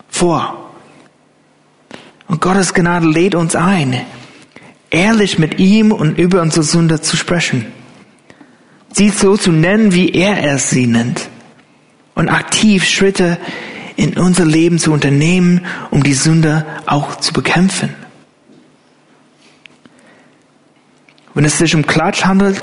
vor. 0.10 0.72
Und 2.28 2.42
Gottes 2.42 2.74
Gnade 2.74 3.08
lädt 3.08 3.36
uns 3.36 3.56
ein, 3.56 4.02
ehrlich 4.90 5.38
mit 5.38 5.60
ihm 5.60 5.92
und 5.92 6.18
über 6.18 6.42
unsere 6.42 6.64
Sünde 6.64 7.02
zu 7.02 7.16
sprechen. 7.18 7.68
Sie 8.92 9.10
so 9.10 9.38
zu 9.38 9.52
nennen, 9.52 9.94
wie 9.94 10.10
er 10.10 10.44
es 10.44 10.72
sie 10.72 10.88
nennt. 10.88 11.30
Und 12.16 12.30
aktiv 12.30 12.84
Schritte 12.86 13.38
in 13.96 14.18
unser 14.18 14.46
Leben 14.46 14.80
zu 14.80 14.92
unternehmen, 14.92 15.66
um 15.92 16.02
die 16.02 16.14
Sünde 16.14 16.66
auch 16.88 17.18
zu 17.18 17.32
bekämpfen. 17.32 17.94
Wenn 21.36 21.44
es 21.44 21.58
sich 21.58 21.76
um 21.76 21.86
Klatsch 21.86 22.24
handelt, 22.24 22.62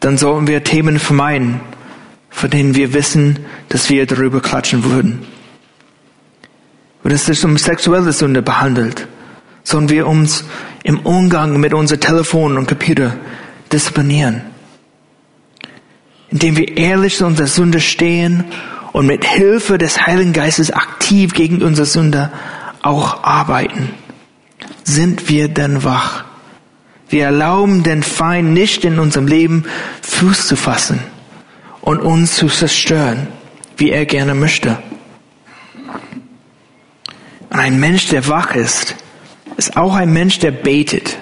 dann 0.00 0.16
sollen 0.16 0.46
wir 0.46 0.64
Themen 0.64 0.98
vermeiden, 0.98 1.60
von 2.30 2.48
denen 2.48 2.74
wir 2.74 2.94
wissen, 2.94 3.40
dass 3.68 3.90
wir 3.90 4.06
darüber 4.06 4.40
klatschen 4.40 4.84
würden. 4.84 5.26
Wenn 7.02 7.12
es 7.12 7.26
sich 7.26 7.44
um 7.44 7.58
sexuelle 7.58 8.12
Sünde 8.12 8.40
behandelt, 8.40 9.06
sollen 9.64 9.90
wir 9.90 10.06
uns 10.06 10.44
im 10.82 11.00
Umgang 11.00 11.60
mit 11.60 11.74
unserem 11.74 12.00
Telefon 12.00 12.56
und 12.56 12.66
Computer 12.66 13.14
disziplinieren. 13.70 14.42
Indem 16.30 16.56
wir 16.56 16.78
ehrlich 16.78 17.16
zu 17.16 17.26
unserer 17.26 17.48
Sünde 17.48 17.80
stehen 17.80 18.44
und 18.92 19.06
mit 19.06 19.26
Hilfe 19.26 19.76
des 19.76 20.06
Heiligen 20.06 20.32
Geistes 20.32 20.70
aktiv 20.70 21.34
gegen 21.34 21.62
unsere 21.62 21.86
Sünde 21.86 22.30
auch 22.80 23.24
arbeiten. 23.24 23.90
Sind 24.84 25.28
wir 25.28 25.48
denn 25.48 25.84
wach? 25.84 26.27
Wir 27.08 27.24
erlauben 27.24 27.82
den 27.82 28.02
Feind 28.02 28.52
nicht 28.52 28.84
in 28.84 28.98
unserem 28.98 29.26
Leben 29.26 29.64
Fuß 30.02 30.46
zu 30.46 30.56
fassen 30.56 31.00
und 31.80 32.00
uns 32.00 32.36
zu 32.36 32.48
zerstören, 32.48 33.28
wie 33.76 33.90
er 33.90 34.04
gerne 34.04 34.34
möchte. 34.34 34.78
Und 37.50 37.58
ein 37.58 37.80
Mensch, 37.80 38.08
der 38.08 38.28
wach 38.28 38.54
ist, 38.54 38.94
ist 39.56 39.76
auch 39.76 39.94
ein 39.94 40.12
Mensch, 40.12 40.38
der 40.38 40.50
betet. 40.50 41.18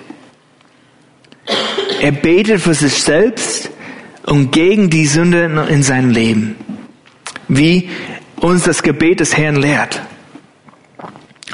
Er 2.00 2.12
betet 2.12 2.60
für 2.60 2.74
sich 2.74 3.02
selbst 3.02 3.70
und 4.24 4.50
gegen 4.50 4.90
die 4.90 5.06
Sünde 5.06 5.66
in 5.68 5.82
seinem 5.82 6.10
Leben, 6.10 6.56
wie 7.48 7.88
uns 8.36 8.64
das 8.64 8.82
Gebet 8.82 9.20
des 9.20 9.36
Herrn 9.36 9.56
lehrt. 9.56 10.02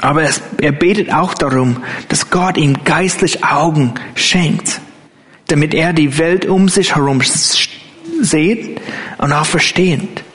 Aber 0.03 0.29
er 0.61 0.73
betet 0.73 1.13
auch 1.13 1.33
darum, 1.33 1.81
dass 2.09 2.29
Gott 2.29 2.57
ihm 2.57 2.83
geistlich 2.83 3.45
Augen 3.45 3.93
schenkt, 4.15 4.81
damit 5.47 5.73
er 5.73 5.93
die 5.93 6.17
Welt 6.17 6.45
um 6.45 6.67
sich 6.67 6.93
herum 6.93 7.21
sieht 7.21 8.81
und 9.17 9.31
auch 9.31 9.45
versteht. 9.45 10.25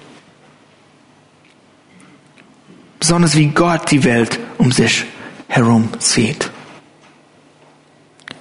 Besonders 2.98 3.37
wie 3.37 3.48
Gott 3.48 3.90
die 3.90 4.04
Welt 4.04 4.40
um 4.56 4.72
sich 4.72 5.04
herum 5.48 5.90
sieht. 5.98 6.50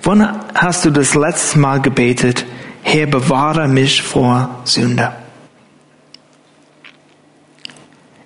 Wann 0.04 0.40
hast 0.54 0.86
du 0.86 0.92
das 0.92 1.14
letzte 1.14 1.60
Mal 1.60 1.82
gebetet, 1.82 2.46
Herr, 2.84 3.06
bewahre 3.06 3.68
mich 3.68 4.02
vor 4.02 4.62
Sünde? 4.64 5.12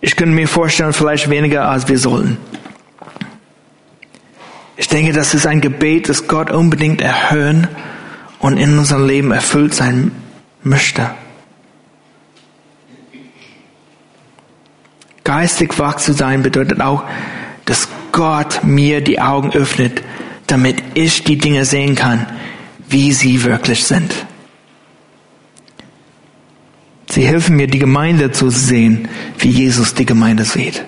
Ich 0.02 0.16
könnte 0.16 0.36
mir 0.36 0.48
vorstellen, 0.48 0.94
vielleicht 0.94 1.32
weniger 1.32 1.68
als 1.68 1.88
wir 1.88 1.98
sollten. 1.98 2.38
Ich 4.78 4.88
denke, 4.88 5.14
das 5.14 5.34
ist 5.34 5.46
ein 5.46 5.62
Gebet, 5.62 6.10
das 6.10 6.28
Gott 6.28 6.50
unbedingt 6.50 7.02
erhöhen 7.02 7.68
und 8.40 8.58
in 8.58 8.78
unserem 8.78 9.06
Leben 9.06 9.32
erfüllt 9.32 9.74
sein 9.74 10.12
möchte. 10.64 11.12
Geistig 15.24 15.78
wach 15.78 15.98
zu 15.98 16.14
sein 16.14 16.42
bedeutet 16.42 16.82
auch, 16.82 17.04
dass 17.66 17.88
Gott 18.12 18.64
mir 18.64 19.02
die 19.02 19.22
Augen 19.22 19.52
öffnet, 19.52 20.02
damit 20.48 20.82
ich 20.96 21.24
die 21.24 21.38
Dinge 21.38 21.64
sehen 21.64 21.96
kann, 21.96 22.26
wie 22.90 23.14
sie 23.14 23.44
wirklich 23.44 23.84
sind. 23.84 24.14
Sie 27.10 27.26
helfen 27.26 27.58
mir, 27.58 27.68
die 27.68 27.80
Gemeinde 27.80 28.32
zu 28.32 28.50
sehen, 28.50 29.10
wie 29.38 29.50
Jesus 29.50 29.94
die 29.94 30.06
Gemeinde 30.06 30.44
sieht. 30.46 30.84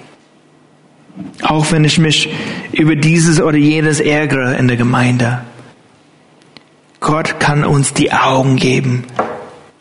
Auch 1.41 1.71
wenn 1.71 1.83
ich 1.83 1.97
mich 1.99 2.29
über 2.73 2.95
dieses 2.95 3.39
oder 3.39 3.57
jenes 3.57 3.99
ärgere 3.99 4.57
in 4.57 4.67
der 4.67 4.77
Gemeinde. 4.77 5.41
Gott 6.99 7.39
kann 7.39 7.63
uns 7.63 7.93
die 7.93 8.11
Augen 8.11 8.55
geben 8.55 9.05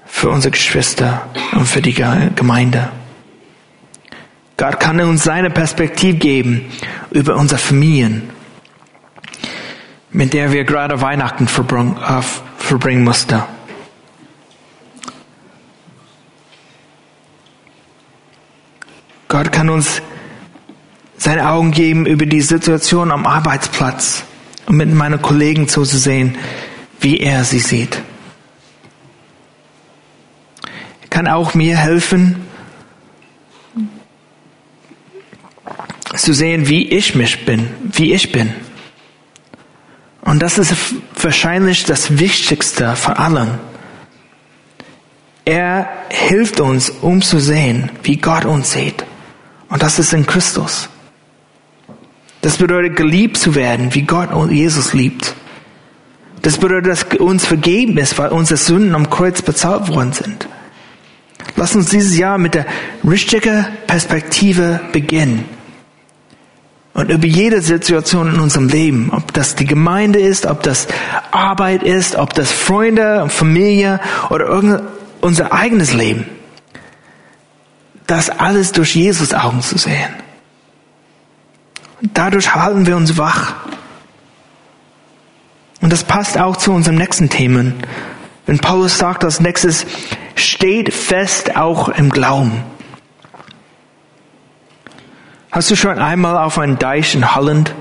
für 0.05 0.29
unsere 0.29 0.53
Geschwister 0.53 1.27
und 1.53 1.67
für 1.67 1.81
die 1.81 1.95
Gemeinde. 1.95 2.91
Gott 4.57 4.79
kann 4.79 5.01
uns 5.01 5.25
seine 5.25 5.51
Perspektive 5.51 6.19
geben 6.19 6.67
über 7.11 7.37
unsere 7.37 7.59
Familien, 7.59 8.29
mit 10.11 10.35
der 10.35 10.53
wir 10.53 10.65
gerade 10.65 11.01
Weihnachten 11.01 11.47
äh, 11.47 12.23
verbringen 12.59 13.05
mussten. 13.05 13.43
Gott 19.29 19.51
kann 19.51 19.71
uns 19.71 20.03
seine 21.23 21.49
Augen 21.49 21.71
geben 21.71 22.05
über 22.05 22.27
die 22.27 22.41
Situation 22.41 23.13
am 23.13 23.27
Arbeitsplatz 23.27 24.25
und 24.67 24.77
mit 24.77 24.93
meinen 24.93 25.23
Kollegen 25.23 25.69
zuzusehen, 25.69 26.37
wie 26.99 27.21
er 27.21 27.45
sie 27.45 27.61
sieht. 27.61 28.03
Er 31.03 31.09
kann 31.11 31.29
auch 31.29 31.55
mir 31.55 31.77
helfen, 31.77 32.45
zu 36.17 36.33
sehen, 36.33 36.69
wie 36.69 36.89
ich 36.89 37.15
mich 37.15 37.45
bin, 37.45 37.71
wie 37.83 38.13
ich 38.15 38.33
bin. 38.33 38.53
Und 40.23 40.43
das 40.43 40.59
ist 40.59 40.75
wahrscheinlich 41.21 41.85
das 41.85 42.19
Wichtigste 42.19 42.97
von 42.97 43.15
allem. 43.15 43.61
Er 45.45 45.89
hilft 46.09 46.59
uns, 46.59 46.91
um 46.91 47.23
zu 47.23 47.39
sehen, 47.39 47.91
wie 48.03 48.17
Gott 48.17 48.45
uns 48.45 48.73
sieht. 48.73 49.05
Und 49.69 49.85
das 49.85 50.01
ist 50.01 50.13
in 50.13 50.27
Christus. 50.27 50.89
Das 52.43 52.59
bedeutet, 52.59 52.97
geliebt 52.97 53.39
zu 53.39 53.55
werden, 53.55 53.95
wie 53.95 54.03
Gott 54.03 54.33
und 54.33 54.53
Jesus 54.53 54.93
liebt. 54.93 55.35
Das 56.43 56.59
bedeutet, 56.59 56.91
dass 56.91 57.21
uns 57.21 57.47
vergeben 57.47 57.97
ist, 57.99 58.19
weil 58.19 58.31
unsere 58.31 58.57
Sünden 58.57 58.95
am 58.95 59.09
Kreuz 59.09 59.43
bezahlt 59.43 59.89
worden 59.89 60.13
sind. 60.13 60.49
Lass 61.57 61.77
uns 61.77 61.91
dieses 61.91 62.19
Jahr 62.19 62.39
mit 62.39 62.55
der 62.55 62.67
richtigen 63.09 63.67
Perspektive 63.87 64.81
beginnen. 64.93 65.45
Und 66.95 67.11
über 67.11 67.27
jede 67.27 67.63
Situation 67.63 68.35
in 68.35 68.41
unserem 68.41 68.69
Leben, 68.69 69.11
ob 69.13 69.33
das 69.33 69.55
die 69.55 69.65
Gemeinde 69.65 70.19
ist, 70.19 70.45
ob 70.45 70.63
das 70.63 70.89
Arbeit 71.31 71.85
ist, 71.85 72.17
ob 72.17 72.35
das 72.35 72.51
Freunde, 72.51 73.29
Familie 73.29 74.01
oder 74.31 74.83
unser 75.21 75.53
eigenes 75.53 75.95
Leben, 75.95 76.27
das 78.07 78.31
alles 78.31 78.73
durch 78.73 78.95
Jesus 78.97 79.33
Augen 79.33 79.63
zu 79.63 79.79
sehen. 79.79 80.11
Dadurch 82.03 82.55
halten 82.55 82.87
wir 82.87 82.97
uns 82.97 83.17
wach. 83.17 83.55
Und 85.81 85.93
das 85.93 86.05
passt 86.05 86.37
auch 86.37 86.57
zu 86.57 86.73
unserem 86.73 86.97
nächsten 86.97 87.29
Themen. 87.29 87.75
Wenn 88.45 88.59
Paulus 88.59 88.99
sagt 88.99 89.25
als 89.25 89.41
nächstes, 89.41 89.87
steht 90.35 90.93
fest 90.93 91.57
auch 91.57 91.89
im 91.89 92.11
Glauben. 92.11 92.65
Hast 95.53 95.71
du 95.71 95.77
schon 95.77 95.99
einmal 95.99 96.39
auf 96.39 96.59
einem 96.59 96.79
Deich 96.79 97.15
in 97.15 97.35
Holland 97.35 97.75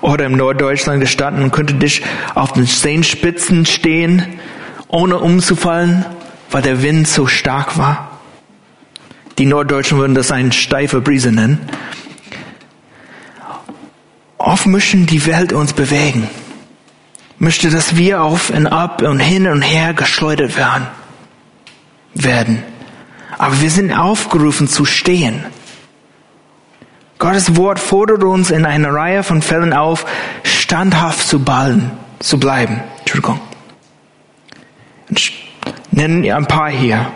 oder 0.00 0.24
im 0.24 0.36
Norddeutschland 0.36 1.00
gestanden 1.00 1.44
und 1.44 1.52
könnte 1.52 1.74
dich 1.74 2.02
auf 2.34 2.52
den 2.54 2.66
Steinspitzen 2.66 3.66
stehen, 3.66 4.40
ohne 4.88 5.18
umzufallen, 5.18 6.04
weil 6.50 6.62
der 6.62 6.82
Wind 6.82 7.06
so 7.06 7.26
stark 7.26 7.76
war? 7.76 8.12
Die 9.36 9.46
Norddeutschen 9.46 9.98
würden 9.98 10.14
das 10.14 10.32
eine 10.32 10.52
steife 10.52 11.00
Brise 11.00 11.30
nennen. 11.30 11.68
Oft 14.38 14.66
möchten 14.66 15.06
die 15.06 15.26
Welt 15.26 15.52
uns 15.52 15.72
bewegen. 15.72 16.28
Möchte, 17.38 17.70
dass 17.70 17.96
wir 17.96 18.22
auf 18.22 18.50
und 18.50 18.66
ab 18.66 19.02
und 19.02 19.20
hin 19.20 19.46
und 19.46 19.62
her 19.62 19.94
geschleudert 19.94 20.56
werden. 20.56 20.86
werden. 22.14 22.62
Aber 23.36 23.60
wir 23.60 23.70
sind 23.70 23.92
aufgerufen 23.92 24.68
zu 24.68 24.84
stehen. 24.84 25.44
Gottes 27.18 27.56
Wort 27.56 27.80
fordert 27.80 28.22
uns 28.22 28.50
in 28.50 28.64
einer 28.64 28.92
Reihe 28.92 29.22
von 29.24 29.42
Fällen 29.42 29.72
auf, 29.72 30.06
standhaft 30.44 31.26
zu 31.26 31.40
ballen, 31.40 31.90
zu 32.20 32.38
bleiben. 32.38 32.80
Entschuldigung. 33.00 33.40
Ich 35.10 35.52
nenne 35.90 36.34
ein 36.34 36.46
paar 36.46 36.70
hier. 36.70 37.10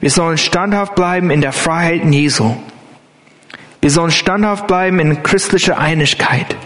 Wir 0.00 0.10
sollen 0.10 0.38
standhaft 0.38 0.94
bleiben 0.94 1.30
in 1.30 1.40
der 1.40 1.52
Freiheit 1.52 2.04
Jesu. 2.04 2.56
Wir 3.84 3.90
sollen 3.90 4.12
standhaft 4.12 4.66
bleiben 4.66 4.98
in 4.98 5.22
christlicher 5.22 5.76
Einigkeit. 5.76 6.56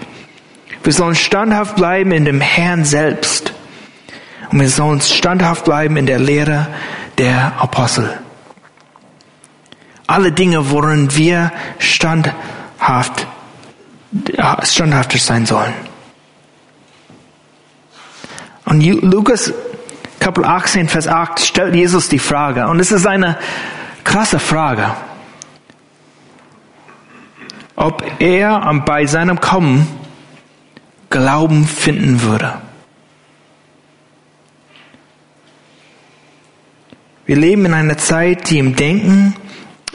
Wir 0.84 0.92
sollen 0.92 1.16
standhaft 1.16 1.74
bleiben 1.74 2.12
in 2.12 2.24
dem 2.24 2.40
Herrn 2.40 2.84
selbst. 2.84 3.54
Und 4.52 4.60
wir 4.60 4.68
sollen 4.68 5.00
standhaft 5.00 5.64
bleiben 5.64 5.96
in 5.96 6.06
der 6.06 6.20
Lehre 6.20 6.68
der 7.18 7.54
Apostel. 7.58 8.08
Alle 10.06 10.30
Dinge, 10.30 10.70
worin 10.70 11.16
wir 11.16 11.50
standhaft, 11.80 13.26
standhaftig 14.62 15.20
sein 15.20 15.44
sollen. 15.44 15.74
Und 18.64 18.80
Lukas 18.80 19.52
Kapitel 20.20 20.44
18, 20.44 20.88
Vers 20.88 21.08
8 21.08 21.40
stellt 21.40 21.74
Jesus 21.74 22.08
die 22.08 22.20
Frage. 22.20 22.68
Und 22.68 22.78
es 22.78 22.92
ist 22.92 23.08
eine 23.08 23.36
krasse 24.04 24.38
Frage. 24.38 24.94
Ob 27.80 28.02
er 28.18 28.58
bei 28.84 29.06
seinem 29.06 29.40
Kommen 29.40 29.86
Glauben 31.10 31.64
finden 31.64 32.22
würde. 32.22 32.54
Wir 37.24 37.36
leben 37.36 37.66
in 37.66 37.74
einer 37.74 37.96
Zeit, 37.96 38.50
die 38.50 38.58
im 38.58 38.74
Denken 38.74 39.36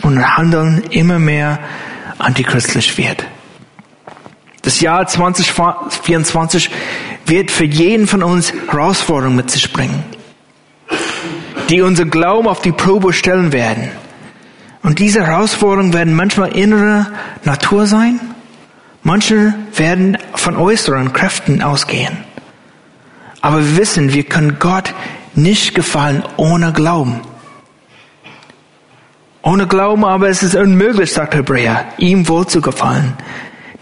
und 0.01 0.37
Handeln 0.37 0.83
immer 0.91 1.19
mehr 1.19 1.59
antichristlich 2.19 2.97
wird. 2.97 3.25
Das 4.61 4.79
Jahr 4.79 5.05
2024 5.05 6.69
wird 7.25 7.51
für 7.51 7.65
jeden 7.65 8.07
von 8.07 8.23
uns 8.23 8.53
Herausforderungen 8.71 9.35
mit 9.35 9.51
sich 9.51 9.73
bringen, 9.73 10.05
die 11.69 11.81
unser 11.81 12.05
Glauben 12.05 12.47
auf 12.47 12.61
die 12.61 12.71
Probe 12.71 13.11
stellen 13.11 13.51
werden. 13.51 13.91
Und 14.83 14.99
diese 14.99 15.25
Herausforderungen 15.25 15.93
werden 15.93 16.13
manchmal 16.13 16.49
innere 16.49 17.07
Natur 17.45 17.87
sein, 17.87 18.19
manche 19.01 19.55
werden 19.75 20.17
von 20.35 20.57
äußeren 20.57 21.13
Kräften 21.13 21.61
ausgehen. 21.61 22.17
Aber 23.41 23.59
wir 23.59 23.77
wissen, 23.77 24.13
wir 24.13 24.23
können 24.23 24.57
Gott 24.59 24.93
nicht 25.35 25.73
gefallen 25.73 26.23
ohne 26.37 26.73
Glauben. 26.73 27.21
Ohne 29.41 29.67
Glauben 29.67 30.05
aber 30.05 30.29
ist 30.29 30.43
es 30.43 30.55
unmöglich, 30.55 31.11
sagt 31.11 31.35
Hebräer, 31.35 31.85
ihm 31.97 32.27
wohl 32.27 32.47
zu 32.47 32.61
gefallen. 32.61 33.13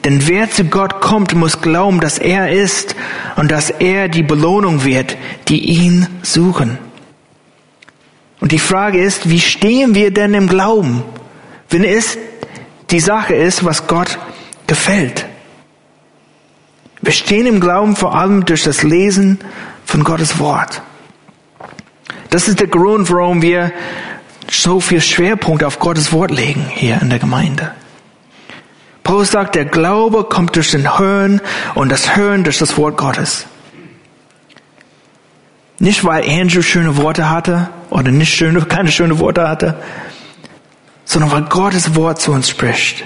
Denn 0.03 0.27
wer 0.27 0.49
zu 0.49 0.65
Gott 0.65 1.01
kommt, 1.01 1.35
muss 1.35 1.61
glauben, 1.61 1.99
dass 1.99 2.17
er 2.17 2.51
ist 2.51 2.95
und 3.35 3.51
dass 3.51 3.69
er 3.69 4.07
die 4.07 4.23
Belohnung 4.23 4.83
wird, 4.83 5.17
die 5.47 5.59
ihn 5.59 6.07
suchen. 6.23 6.79
Und 8.41 8.51
die 8.51 8.59
Frage 8.59 9.01
ist, 9.01 9.29
wie 9.29 9.39
stehen 9.39 9.95
wir 9.95 10.11
denn 10.11 10.33
im 10.33 10.47
Glauben, 10.47 11.03
wenn 11.69 11.85
es 11.85 12.17
die 12.89 12.99
Sache 12.99 13.35
ist, 13.35 13.63
was 13.63 13.87
Gott 13.87 14.19
gefällt? 14.67 15.25
Wir 17.01 17.13
stehen 17.13 17.45
im 17.45 17.59
Glauben 17.59 17.95
vor 17.95 18.15
allem 18.15 18.45
durch 18.45 18.63
das 18.63 18.83
Lesen 18.83 19.39
von 19.85 20.03
Gottes 20.03 20.39
Wort. 20.39 20.81
Das 22.29 22.47
ist 22.47 22.59
der 22.59 22.67
Grund, 22.67 23.09
warum 23.11 23.41
wir 23.41 23.71
so 24.49 24.79
viel 24.79 25.01
Schwerpunkt 25.01 25.63
auf 25.63 25.79
Gottes 25.79 26.11
Wort 26.11 26.31
legen 26.31 26.65
hier 26.69 26.99
in 27.01 27.09
der 27.09 27.19
Gemeinde. 27.19 27.71
Paulus 29.03 29.31
sagt, 29.31 29.55
der 29.55 29.65
Glaube 29.65 30.23
kommt 30.23 30.55
durch 30.55 30.71
den 30.71 30.97
Hören 30.97 31.41
und 31.75 31.91
das 31.91 32.15
Hören 32.15 32.43
durch 32.43 32.57
das 32.57 32.77
Wort 32.77 32.97
Gottes. 32.97 33.45
Nicht 35.81 36.05
weil 36.05 36.23
Andrew 36.29 36.61
schöne 36.61 36.95
Worte 36.95 37.31
hatte 37.31 37.67
oder 37.89 38.11
nicht 38.11 38.35
schöne, 38.35 38.61
keine 38.75 38.91
schöne 38.91 39.17
Worte 39.17 39.49
hatte, 39.49 39.77
sondern 41.05 41.31
weil 41.31 41.41
Gottes 41.41 41.95
Wort 41.95 42.21
zu 42.21 42.33
uns 42.33 42.49
spricht. 42.49 43.03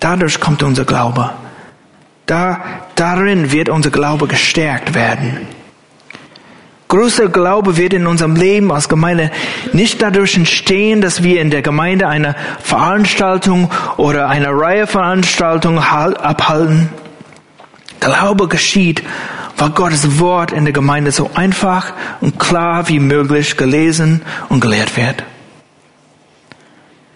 Dadurch 0.00 0.40
kommt 0.40 0.62
unser 0.62 0.86
Glaube. 0.86 1.32
Da, 2.24 2.64
darin 2.94 3.52
wird 3.52 3.68
unser 3.68 3.90
Glaube 3.90 4.26
gestärkt 4.26 4.94
werden. 4.94 5.46
Großer 6.88 7.28
Glaube 7.28 7.76
wird 7.76 7.92
in 7.92 8.06
unserem 8.06 8.36
Leben 8.36 8.72
als 8.72 8.88
Gemeinde 8.88 9.30
nicht 9.74 10.00
dadurch 10.00 10.34
entstehen, 10.34 11.02
dass 11.02 11.22
wir 11.22 11.42
in 11.42 11.50
der 11.50 11.60
Gemeinde 11.60 12.08
eine 12.08 12.36
Veranstaltung 12.62 13.70
oder 13.98 14.30
eine 14.30 14.48
Reihe 14.48 14.86
Veranstaltungen 14.86 15.80
abhalten. 15.80 16.88
Glaube 18.00 18.48
geschieht, 18.48 19.02
weil 19.56 19.70
Gottes 19.70 20.18
Wort 20.18 20.52
in 20.52 20.64
der 20.64 20.72
Gemeinde 20.72 21.12
so 21.12 21.30
einfach 21.34 21.92
und 22.20 22.38
klar 22.38 22.88
wie 22.88 23.00
möglich 23.00 23.56
gelesen 23.56 24.22
und 24.48 24.60
gelehrt 24.60 24.96
wird. 24.96 25.24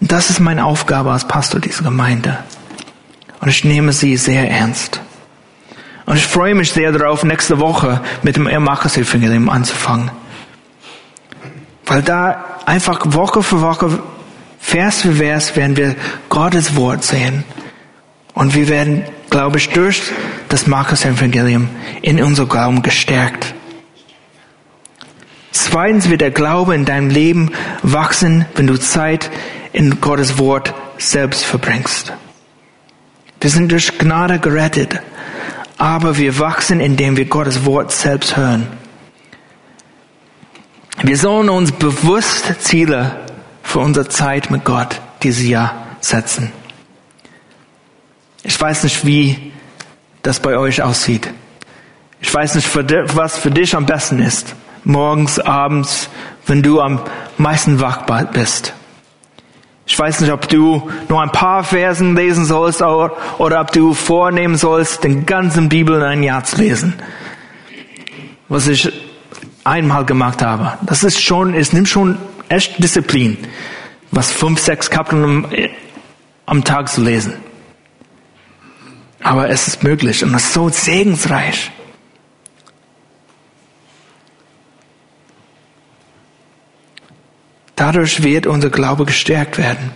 Und 0.00 0.10
das 0.10 0.30
ist 0.30 0.40
meine 0.40 0.64
Aufgabe 0.64 1.12
als 1.12 1.28
Pastor 1.28 1.60
dieser 1.60 1.84
Gemeinde. 1.84 2.38
Und 3.40 3.48
ich 3.48 3.64
nehme 3.64 3.92
sie 3.92 4.16
sehr 4.16 4.50
ernst. 4.50 5.00
Und 6.06 6.16
ich 6.16 6.26
freue 6.26 6.54
mich 6.54 6.72
sehr 6.72 6.92
darauf, 6.92 7.22
nächste 7.24 7.60
Woche 7.60 8.00
mit 8.22 8.36
dem 8.36 8.44
Markus-Evangelium 8.64 9.48
anzufangen. 9.48 10.10
Weil 11.86 12.02
da 12.02 12.44
einfach 12.66 13.00
Woche 13.04 13.42
für 13.42 13.60
Woche, 13.60 14.00
Vers 14.58 15.02
für 15.02 15.12
Vers 15.12 15.56
werden 15.56 15.76
wir 15.76 15.96
Gottes 16.28 16.76
Wort 16.76 17.04
sehen. 17.04 17.44
Und 18.34 18.54
wir 18.54 18.68
werden, 18.68 19.04
glaube 19.30 19.58
ich, 19.58 19.70
durch 19.70 20.02
das 20.48 20.66
Markus-Evangelium 20.66 21.68
in 22.02 22.22
unser 22.22 22.46
Glauben 22.46 22.82
gestärkt. 22.82 23.54
Zweitens 25.52 26.08
wird 26.08 26.20
der 26.20 26.30
Glaube 26.30 26.74
in 26.74 26.84
deinem 26.84 27.10
Leben 27.10 27.52
wachsen, 27.82 28.44
wenn 28.54 28.66
du 28.66 28.78
Zeit 28.78 29.30
in 29.72 30.00
Gottes 30.00 30.38
Wort 30.38 30.74
selbst 30.98 31.44
verbringst. 31.44 32.12
Wir 33.40 33.50
sind 33.50 33.72
durch 33.72 33.98
Gnade 33.98 34.38
gerettet 34.38 35.00
aber 35.80 36.18
wir 36.18 36.38
wachsen, 36.38 36.78
indem 36.78 37.16
wir 37.16 37.24
Gottes 37.24 37.64
Wort 37.64 37.90
selbst 37.90 38.36
hören. 38.36 38.66
Wir 41.02 41.16
sollen 41.16 41.48
uns 41.48 41.72
bewusst 41.72 42.54
Ziele 42.60 43.16
für 43.62 43.78
unsere 43.78 44.06
Zeit 44.06 44.50
mit 44.50 44.66
Gott 44.66 45.00
dieses 45.22 45.46
Jahr 45.46 45.86
setzen. 46.02 46.52
Ich 48.42 48.60
weiß 48.60 48.84
nicht, 48.84 49.04
wie 49.04 49.52
das 50.22 50.40
bei 50.40 50.56
euch 50.56 50.82
aussieht. 50.82 51.30
Ich 52.20 52.32
weiß 52.32 52.54
nicht, 52.54 52.68
was 53.16 53.38
für 53.38 53.50
dich 53.50 53.74
am 53.74 53.86
besten 53.86 54.20
ist. 54.20 54.54
Morgens, 54.84 55.38
abends, 55.38 56.08
wenn 56.46 56.62
du 56.62 56.80
am 56.80 57.00
meisten 57.38 57.80
wach 57.80 58.04
bist. 58.32 58.74
Ich 59.86 59.98
weiß 59.98 60.20
nicht, 60.20 60.30
ob 60.30 60.48
du 60.48 60.88
nur 61.08 61.20
ein 61.20 61.32
paar 61.32 61.64
Versen 61.64 62.14
lesen 62.14 62.44
sollst 62.44 62.80
oder, 62.80 63.60
ob 63.60 63.72
du 63.72 63.92
vornehmen 63.92 64.56
sollst, 64.56 65.02
den 65.02 65.26
ganzen 65.26 65.68
Bibel 65.68 65.96
in 65.96 66.02
ein 66.02 66.22
Jahr 66.22 66.44
zu 66.44 66.58
lesen. 66.58 66.94
Was 68.48 68.68
ich 68.68 68.92
einmal 69.64 70.04
gemacht 70.04 70.42
habe. 70.42 70.78
Das 70.82 71.04
ist 71.04 71.20
schon, 71.20 71.54
es 71.54 71.72
nimmt 71.72 71.88
schon 71.88 72.18
echt 72.48 72.82
Disziplin, 72.82 73.36
was 74.10 74.30
fünf, 74.30 74.60
sechs 74.60 74.90
Kapitel 74.90 75.70
am 76.46 76.64
Tag 76.64 76.88
zu 76.88 77.02
lesen. 77.02 77.34
Aber 79.22 79.50
es 79.50 79.68
ist 79.68 79.82
möglich 79.82 80.24
und 80.24 80.34
es 80.34 80.44
ist 80.44 80.52
so 80.54 80.68
segensreich. 80.68 81.70
Dadurch 87.76 88.22
wird 88.22 88.46
unser 88.46 88.70
Glaube 88.70 89.06
gestärkt 89.06 89.56
werden. 89.56 89.92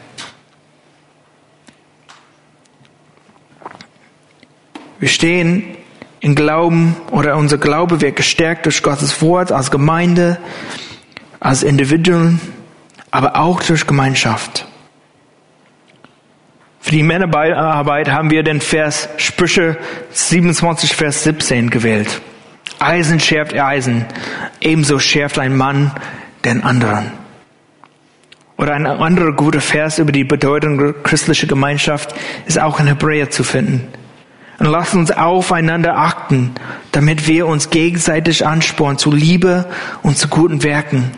Wir 4.99 5.09
stehen 5.09 5.77
im 6.21 6.35
Glauben 6.35 6.97
oder 7.11 7.37
unser 7.37 7.59
Glaube 7.59 8.01
wird 8.01 8.17
gestärkt 8.17 8.65
durch 8.65 8.83
Gottes 8.83 9.21
Wort 9.21 9.53
als 9.53 9.71
Gemeinde, 9.71 10.39
als 11.41 11.63
Individuen, 11.63 12.41
aber 13.11 13.37
auch 13.37 13.63
durch 13.63 13.87
Gemeinschaft. 13.87 14.67
Für 16.95 16.99
die 16.99 17.03
Männerarbeit 17.03 18.09
haben 18.09 18.31
wir 18.31 18.45
den 18.45 18.61
Vers 18.61 19.09
Sprüche 19.17 19.77
27, 20.13 20.95
Vers 20.95 21.25
17 21.25 21.69
gewählt. 21.69 22.21
Eisen 22.79 23.19
schärft 23.19 23.53
Eisen, 23.53 24.05
ebenso 24.61 25.01
schärft 25.01 25.41
ein 25.41 25.57
Mann 25.57 25.91
den 26.45 26.63
anderen. 26.63 27.11
Oder 28.57 28.75
ein 28.75 28.87
anderer 28.87 29.33
guter 29.33 29.61
Vers 29.61 29.99
über 29.99 30.13
die 30.13 30.23
Bedeutung 30.23 30.95
christlicher 31.03 31.49
Gemeinschaft 31.49 32.15
ist 32.47 32.61
auch 32.61 32.79
in 32.79 32.87
Hebräer 32.87 33.29
zu 33.29 33.43
finden. 33.43 33.89
Und 34.61 34.67
lasst 34.67 34.95
uns 34.95 35.11
aufeinander 35.11 35.97
achten, 35.97 36.53
damit 36.93 37.27
wir 37.27 37.49
uns 37.49 37.71
gegenseitig 37.71 38.47
anspornen 38.47 38.99
zu 38.99 39.11
Liebe 39.11 39.67
und 40.05 40.17
zu 40.17 40.29
guten 40.29 40.63
Werken, 40.63 41.11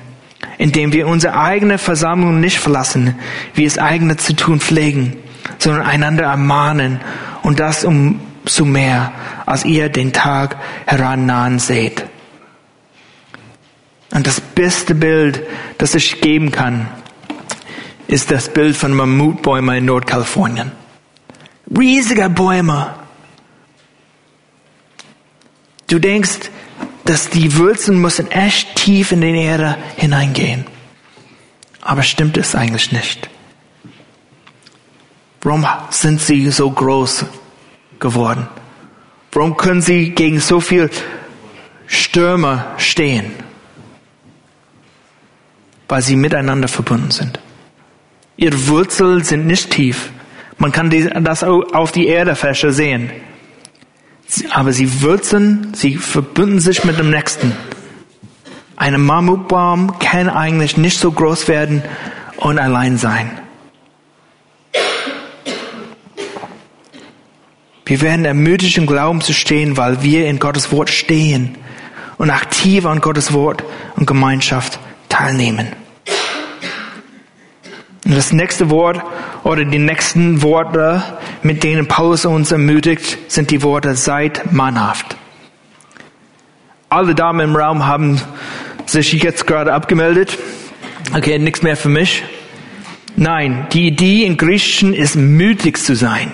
indem 0.56 0.94
wir 0.94 1.06
unsere 1.06 1.38
eigene 1.38 1.76
Versammlung 1.76 2.40
nicht 2.40 2.60
verlassen, 2.60 3.14
wie 3.52 3.66
es 3.66 3.76
eigene 3.76 4.16
zu 4.16 4.34
tun 4.34 4.60
pflegen, 4.60 5.18
sondern 5.58 5.86
einander 5.86 6.24
ermahnen 6.24 7.00
und 7.42 7.60
das 7.60 7.84
umso 7.84 8.64
mehr, 8.64 9.12
als 9.46 9.64
ihr 9.64 9.88
den 9.88 10.12
Tag 10.12 10.56
herannahen 10.86 11.58
seht. 11.58 12.04
Und 14.12 14.26
das 14.26 14.40
beste 14.40 14.94
Bild, 14.94 15.42
das 15.78 15.94
ich 15.94 16.20
geben 16.20 16.50
kann, 16.50 16.88
ist 18.08 18.30
das 18.30 18.48
Bild 18.48 18.76
von 18.76 18.92
Mammutbäumen 18.92 19.76
in 19.76 19.84
Nordkalifornien. 19.84 20.72
Riesige 21.76 22.30
Bäume. 22.30 22.94
Du 25.88 25.98
denkst, 25.98 26.50
dass 27.04 27.28
die 27.30 27.56
Wurzeln 27.56 28.00
müssen 28.00 28.30
echt 28.30 28.74
tief 28.76 29.12
in 29.12 29.20
die 29.20 29.40
Erde 29.40 29.76
hineingehen. 29.96 30.66
Aber 31.80 32.02
stimmt 32.02 32.36
es 32.36 32.54
eigentlich 32.54 32.92
nicht? 32.92 33.28
Warum 35.46 35.64
sind 35.90 36.20
sie 36.20 36.50
so 36.50 36.68
groß 36.68 37.24
geworden? 38.00 38.48
Warum 39.30 39.56
können 39.56 39.80
sie 39.80 40.10
gegen 40.10 40.40
so 40.40 40.58
viel 40.58 40.90
Stürme 41.86 42.64
stehen? 42.78 43.30
Weil 45.88 46.02
sie 46.02 46.16
miteinander 46.16 46.66
verbunden 46.66 47.12
sind. 47.12 47.38
Ihre 48.36 48.66
Wurzeln 48.66 49.22
sind 49.22 49.46
nicht 49.46 49.70
tief. 49.70 50.10
Man 50.58 50.72
kann 50.72 50.90
das 51.22 51.44
auf 51.44 51.92
die 51.92 52.08
Erdefläche 52.08 52.72
sehen. 52.72 53.12
Aber 54.50 54.72
sie 54.72 55.00
wurzeln, 55.00 55.74
sie 55.74 55.94
verbinden 55.94 56.58
sich 56.58 56.82
mit 56.82 56.98
dem 56.98 57.10
Nächsten. 57.10 57.52
Ein 58.74 59.00
Mammutbaum 59.00 59.96
kann 60.00 60.28
eigentlich 60.28 60.76
nicht 60.76 60.98
so 60.98 61.12
groß 61.12 61.46
werden 61.46 61.84
und 62.36 62.58
allein 62.58 62.98
sein. 62.98 63.45
Wir 67.88 68.00
werden 68.00 68.24
ermutigt, 68.24 68.78
im 68.78 68.86
Glauben 68.86 69.20
zu 69.20 69.32
stehen, 69.32 69.76
weil 69.76 70.02
wir 70.02 70.26
in 70.26 70.40
Gottes 70.40 70.72
Wort 70.72 70.90
stehen 70.90 71.56
und 72.18 72.30
aktiv 72.30 72.84
an 72.84 73.00
Gottes 73.00 73.32
Wort 73.32 73.62
und 73.94 74.06
Gemeinschaft 74.06 74.80
teilnehmen. 75.08 75.68
Und 78.04 78.16
das 78.16 78.32
nächste 78.32 78.70
Wort 78.70 79.00
oder 79.44 79.64
die 79.64 79.78
nächsten 79.78 80.42
Worte, 80.42 81.00
mit 81.42 81.62
denen 81.62 81.86
Paulus 81.86 82.24
uns 82.24 82.50
ermutigt, 82.50 83.18
sind 83.28 83.52
die 83.52 83.62
Worte 83.62 83.94
seid 83.94 84.52
mannhaft. 84.52 85.16
Alle 86.88 87.14
Damen 87.14 87.50
im 87.50 87.54
Raum 87.54 87.86
haben 87.86 88.20
sich 88.86 89.12
jetzt 89.12 89.46
gerade 89.46 89.72
abgemeldet. 89.72 90.36
Okay, 91.14 91.38
nichts 91.38 91.62
mehr 91.62 91.76
für 91.76 91.88
mich. 91.88 92.24
Nein, 93.14 93.68
die 93.72 93.86
Idee 93.86 94.24
im 94.24 94.36
Griechischen 94.36 94.92
ist 94.92 95.14
mutig 95.14 95.78
zu 95.78 95.94
sein. 95.94 96.32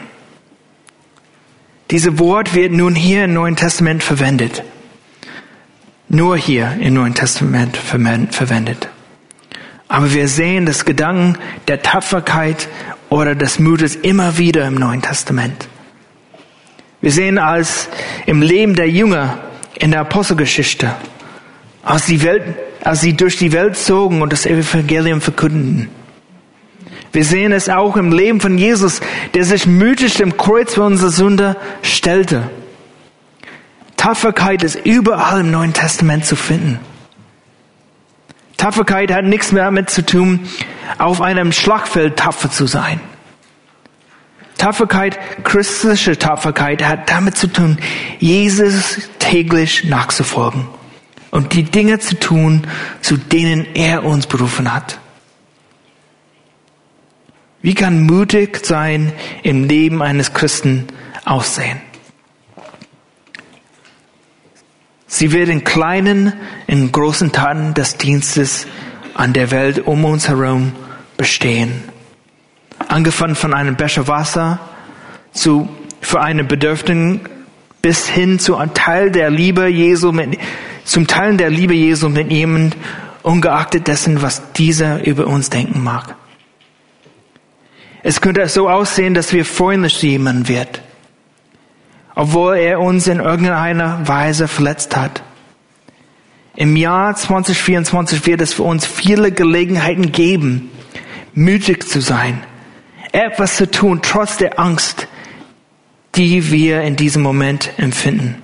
Dieses 1.93 2.19
Wort 2.19 2.55
wird 2.55 2.73
nun 2.73 2.95
hier 2.95 3.25
im 3.25 3.35
Neuen 3.35 3.55
Testament 3.55 4.03
verwendet. 4.03 4.63
Nur 6.09 6.39
hier 6.39 6.79
im 6.81 6.95
Neuen 6.95 7.15
Testament 7.15 7.77
verwendet. 7.77 8.89
Aber 9.89 10.15
wir 10.15 10.27
sehen 10.27 10.65
das 10.65 10.87
Gedanken 10.87 11.37
der 11.69 11.83
Tapferkeit 11.83 12.67
oder 13.11 13.35
des 13.35 13.59
Mutes 13.59 13.95
immer 13.95 14.39
wieder 14.39 14.67
im 14.67 14.77
Neuen 14.77 15.03
Testament. 15.03 15.69
Wir 17.03 17.13
sehen 17.13 17.37
als 17.37 17.91
im 18.25 18.41
Leben 18.41 18.75
der 18.75 18.89
Jünger 18.89 19.41
in 19.79 19.91
der 19.91 20.01
Apostelgeschichte, 20.01 20.95
als, 21.83 22.07
die 22.07 22.23
Welt, 22.23 22.55
als 22.83 23.03
sie 23.03 23.13
durch 23.15 23.37
die 23.37 23.53
Welt 23.53 23.77
zogen 23.77 24.23
und 24.23 24.33
das 24.33 24.47
Evangelium 24.47 25.21
verkündeten. 25.21 25.91
Wir 27.13 27.25
sehen 27.25 27.53
es 27.53 27.69
auch 27.69 27.97
im 27.97 28.11
Leben 28.11 28.41
von 28.41 28.57
Jesus, 28.57 29.01
der 29.35 29.45
sich 29.45 29.67
mütig 29.67 30.15
dem 30.15 30.37
Kreuz 30.37 30.75
für 30.75 30.83
unsere 30.83 31.11
Sünde 31.11 31.57
stellte. 31.83 32.51
Tapferkeit 33.97 34.63
ist 34.65 34.77
überall 34.85 35.41
im 35.41 35.51
Neuen 35.51 35.75
Testament 35.75 36.25
zu 36.25 36.35
finden. 36.35 36.81
Tapferkeit 38.57 39.13
hat 39.13 39.25
nichts 39.25 39.53
mehr 39.53 39.65
damit 39.65 39.91
zu 39.91 40.07
tun, 40.07 40.49
auf 40.99 41.21
einem 41.21 41.53
Schlachtfeld 41.53 42.17
tapfer 42.17 42.51
zu 42.51 42.67
sein. 42.67 43.01
Tapferkeit, 44.57 45.19
christliche 45.45 46.17
Tapferkeit 46.17 46.85
hat 46.87 47.11
damit 47.11 47.37
zu 47.37 47.49
tun, 47.49 47.79
Jesus 48.21 49.01
täglich 49.19 49.85
nachzufolgen 49.85 50.69
und 51.31 51.53
die 51.55 51.65
Dinge 51.65 51.99
zu 51.99 52.19
tun, 52.19 52.67
zu 53.01 53.17
denen 53.17 53.67
er 53.75 54.05
uns 54.05 54.27
berufen 54.27 54.73
hat. 54.73 55.01
Wie 57.63 57.75
kann 57.75 58.07
mutig 58.07 58.67
sein 58.67 59.13
im 59.45 59.65
Leben 59.65 60.03
eines 60.03 60.35
Christen 60.35 60.89
aussehen? 61.25 61.81
Sie 65.07 65.31
wird 65.31 65.49
in 65.49 65.63
kleinen, 65.63 66.33
in 66.67 66.91
großen 66.91 67.31
Taten 67.31 67.75
des 67.75 67.99
Dienstes 67.99 68.67
an 69.15 69.33
der 69.33 69.53
Welt 69.53 69.87
um 69.87 70.05
uns 70.05 70.29
herum 70.29 70.73
bestehen. 71.17 71.85
Angefangen 72.89 73.37
von 73.37 73.55
einem 73.55 73.77
Becher 73.77 74.09
Wasser 74.09 74.59
zu, 75.33 75.69
für 76.01 76.21
einen 76.21 76.49
Bedürftigen 76.49 77.21
bis 77.81 78.09
hin 78.09 78.41
zu 78.41 78.57
einem 78.57 78.75
Teil 78.75 79.11
der 79.13 79.31
Liebe 79.31 79.69
Jesu 79.69 80.11
mit, 80.11 80.39
zum 80.85 81.07
Teilen 81.07 81.39
der 81.39 81.51
Liebe 81.51 81.75
Jesu 81.75 82.09
mit 82.09 82.33
jemand, 82.33 82.77
ungeachtet 83.23 83.87
dessen, 83.87 84.21
was 84.23 84.53
dieser 84.53 85.07
über 85.07 85.29
uns 85.29 85.49
denken 85.49 85.83
mag. 85.83 86.17
Es 88.03 88.21
könnte 88.21 88.47
so 88.49 88.69
aussehen, 88.69 89.15
dass 89.15 89.33
wir 89.33 89.45
freundlich 89.45 89.99
zu 89.99 90.07
jemandem 90.07 90.49
wird 90.49 90.83
obwohl 92.15 92.57
er 92.57 92.81
uns 92.81 93.07
in 93.07 93.21
irgendeiner 93.21 94.07
Weise 94.07 94.49
verletzt 94.49 94.97
hat. 94.97 95.23
Im 96.55 96.77
Jahr 96.77 97.15
2024 97.15 98.27
wird 98.27 98.43
es 98.43 98.53
für 98.53 98.65
uns 98.65 98.87
viele 98.87 99.33
Gelegenheiten 99.33 100.13
geben, 100.13 100.71
mütig 101.33 101.89
zu 101.89 102.01
sein, 102.01 102.43
etwas 103.13 103.57
zu 103.57 103.71
tun, 103.71 104.01
trotz 104.03 104.37
der 104.37 104.59
Angst, 104.59 105.09
die 106.15 106.51
wir 106.51 106.83
in 106.83 106.97
diesem 106.97 107.23
Moment 107.23 107.71
empfinden. 107.79 108.43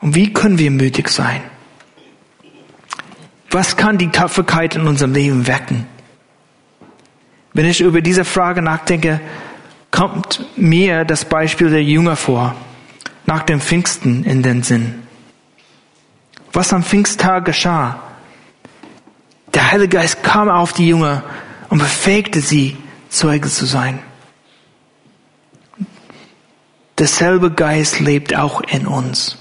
Und 0.00 0.14
wie 0.14 0.32
können 0.32 0.58
wir 0.58 0.70
mütig 0.70 1.08
sein? 1.08 1.40
Was 3.50 3.76
kann 3.76 3.98
die 3.98 4.08
Tapferkeit 4.08 4.76
in 4.76 4.86
unserem 4.86 5.12
Leben 5.12 5.46
wecken? 5.46 5.86
Wenn 7.52 7.66
ich 7.66 7.80
über 7.80 8.00
diese 8.00 8.24
Frage 8.24 8.62
nachdenke, 8.62 9.20
kommt 9.90 10.44
mir 10.56 11.04
das 11.04 11.24
Beispiel 11.24 11.70
der 11.70 11.82
Jünger 11.82 12.16
vor, 12.16 12.54
nach 13.26 13.42
dem 13.42 13.60
Pfingsten 13.60 14.24
in 14.24 14.42
den 14.42 14.62
Sinn. 14.62 15.02
Was 16.52 16.72
am 16.72 16.82
Pfingsttag 16.82 17.44
geschah? 17.44 18.00
Der 19.54 19.70
Heilige 19.70 19.98
Geist 19.98 20.22
kam 20.22 20.48
auf 20.48 20.72
die 20.72 20.88
Jünger 20.88 21.22
und 21.68 21.78
befähigte 21.78 22.40
sie, 22.40 22.76
Zeuge 23.10 23.48
zu 23.48 23.66
sein. 23.66 23.98
Derselbe 26.98 27.50
Geist 27.50 28.00
lebt 28.00 28.34
auch 28.34 28.62
in 28.62 28.86
uns. 28.86 29.36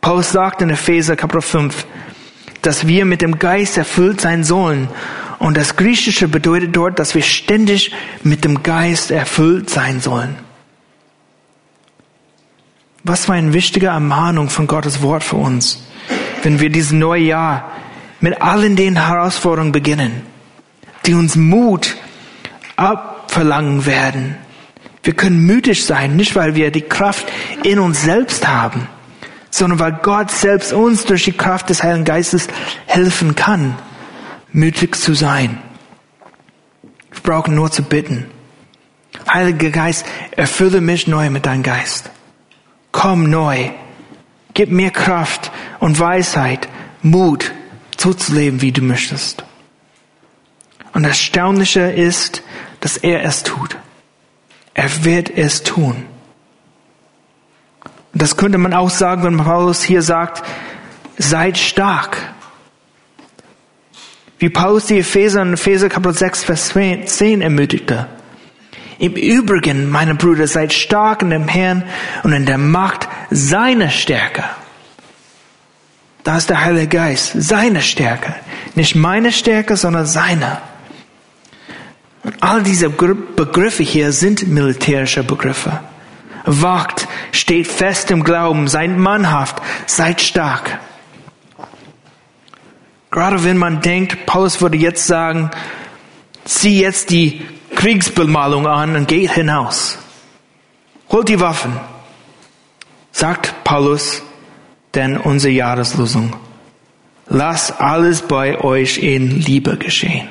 Paulus 0.00 0.32
sagt 0.32 0.62
in 0.62 0.70
Epheser 0.70 1.16
Kapitel 1.16 1.42
5, 1.42 1.86
dass 2.62 2.86
wir 2.86 3.04
mit 3.04 3.20
dem 3.20 3.38
Geist 3.38 3.76
erfüllt 3.76 4.22
sein 4.22 4.44
sollen 4.44 4.88
und 5.38 5.56
das 5.56 5.76
Griechische 5.76 6.28
bedeutet 6.28 6.74
dort, 6.74 6.98
dass 6.98 7.14
wir 7.14 7.22
ständig 7.22 7.92
mit 8.22 8.44
dem 8.44 8.62
Geist 8.62 9.10
erfüllt 9.10 9.70
sein 9.70 10.00
sollen. 10.00 10.36
Was 13.04 13.26
für 13.26 13.34
eine 13.34 13.52
wichtige 13.52 13.86
Ermahnung 13.86 14.50
von 14.50 14.66
Gottes 14.66 15.00
Wort 15.00 15.22
für 15.22 15.36
uns, 15.36 15.82
wenn 16.42 16.60
wir 16.60 16.70
dieses 16.70 16.92
neue 16.92 17.22
Jahr 17.22 17.70
mit 18.20 18.42
allen 18.42 18.74
den 18.74 19.06
Herausforderungen 19.06 19.72
beginnen, 19.72 20.22
die 21.06 21.14
uns 21.14 21.36
Mut 21.36 21.96
abverlangen 22.76 23.86
werden. 23.86 24.36
Wir 25.04 25.14
können 25.14 25.46
mütig 25.46 25.84
sein, 25.86 26.16
nicht 26.16 26.34
weil 26.34 26.56
wir 26.56 26.72
die 26.72 26.82
Kraft 26.82 27.26
in 27.62 27.78
uns 27.78 28.02
selbst 28.02 28.46
haben, 28.46 28.88
sondern 29.50 29.78
weil 29.78 30.00
Gott 30.02 30.32
selbst 30.32 30.72
uns 30.72 31.04
durch 31.04 31.24
die 31.24 31.32
Kraft 31.32 31.70
des 31.70 31.84
Heiligen 31.84 32.04
Geistes 32.04 32.48
helfen 32.86 33.36
kann 33.36 33.76
mutig 34.52 34.96
zu 34.96 35.14
sein. 35.14 35.62
Wir 37.10 37.22
brauchen 37.22 37.54
nur 37.54 37.70
zu 37.70 37.82
bitten. 37.82 38.26
Heiliger 39.32 39.70
Geist, 39.70 40.06
erfülle 40.32 40.80
mich 40.80 41.06
neu 41.06 41.30
mit 41.30 41.46
deinem 41.46 41.62
Geist. 41.62 42.10
Komm 42.92 43.30
neu. 43.30 43.70
Gib 44.54 44.70
mir 44.70 44.90
Kraft 44.90 45.52
und 45.78 45.98
Weisheit, 45.98 46.68
Mut, 47.02 47.52
so 47.96 48.12
zu 48.12 48.34
leben, 48.34 48.60
wie 48.60 48.72
du 48.72 48.82
möchtest. 48.82 49.44
Und 50.94 51.02
das 51.02 51.12
Erstaunliche 51.12 51.92
ist, 51.92 52.42
dass 52.80 52.96
er 52.96 53.22
es 53.22 53.42
tut. 53.42 53.76
Er 54.74 55.04
wird 55.04 55.30
es 55.30 55.62
tun. 55.62 56.06
Das 58.14 58.36
könnte 58.36 58.58
man 58.58 58.74
auch 58.74 58.90
sagen, 58.90 59.22
wenn 59.22 59.36
Paulus 59.36 59.82
hier 59.82 60.02
sagt, 60.02 60.42
seid 61.18 61.58
stark. 61.58 62.16
Wie 64.38 64.48
Paulus 64.48 64.86
die 64.86 64.98
Epheser 64.98 65.42
in 65.42 65.54
Epheser 65.54 65.88
Kapitel 65.88 66.16
6, 66.16 66.44
Vers 66.44 66.72
10 66.72 67.42
ermutigte. 67.42 68.06
Im 69.00 69.14
Übrigen, 69.14 69.90
meine 69.90 70.14
Brüder, 70.14 70.46
seid 70.46 70.72
stark 70.72 71.22
in 71.22 71.30
dem 71.30 71.48
Herrn 71.48 71.84
und 72.22 72.32
in 72.32 72.46
der 72.46 72.58
Macht 72.58 73.08
seiner 73.30 73.90
Stärke. 73.90 74.44
Da 76.22 76.36
ist 76.36 76.50
der 76.50 76.64
Heilige 76.64 76.88
Geist, 76.88 77.32
seine 77.36 77.80
Stärke. 77.80 78.34
Nicht 78.74 78.94
meine 78.94 79.32
Stärke, 79.32 79.76
sondern 79.76 80.06
seine. 80.06 80.58
Und 82.22 82.36
all 82.40 82.62
diese 82.62 82.90
Begriffe 82.90 83.82
hier 83.82 84.12
sind 84.12 84.46
militärische 84.46 85.24
Begriffe. 85.24 85.80
Wacht, 86.44 87.08
steht 87.32 87.66
fest 87.66 88.10
im 88.10 88.24
Glauben, 88.24 88.68
seid 88.68 88.96
mannhaft, 88.96 89.62
seid 89.86 90.20
stark. 90.20 90.78
Gerade 93.18 93.42
wenn 93.42 93.58
man 93.58 93.80
denkt, 93.80 94.26
Paulus 94.26 94.60
würde 94.60 94.76
jetzt 94.76 95.08
sagen, 95.08 95.50
zieh 96.44 96.80
jetzt 96.80 97.10
die 97.10 97.44
Kriegsbemalung 97.74 98.68
an 98.68 98.94
und 98.94 99.08
geht 99.08 99.32
hinaus. 99.32 99.98
Holt 101.10 101.28
die 101.28 101.40
Waffen. 101.40 101.72
Sagt 103.10 103.64
Paulus, 103.64 104.22
denn 104.94 105.16
unsere 105.16 105.52
Jahreslosung. 105.52 106.32
Lass 107.26 107.72
alles 107.80 108.22
bei 108.22 108.60
euch 108.60 108.98
in 108.98 109.40
Liebe 109.40 109.76
geschehen. 109.76 110.28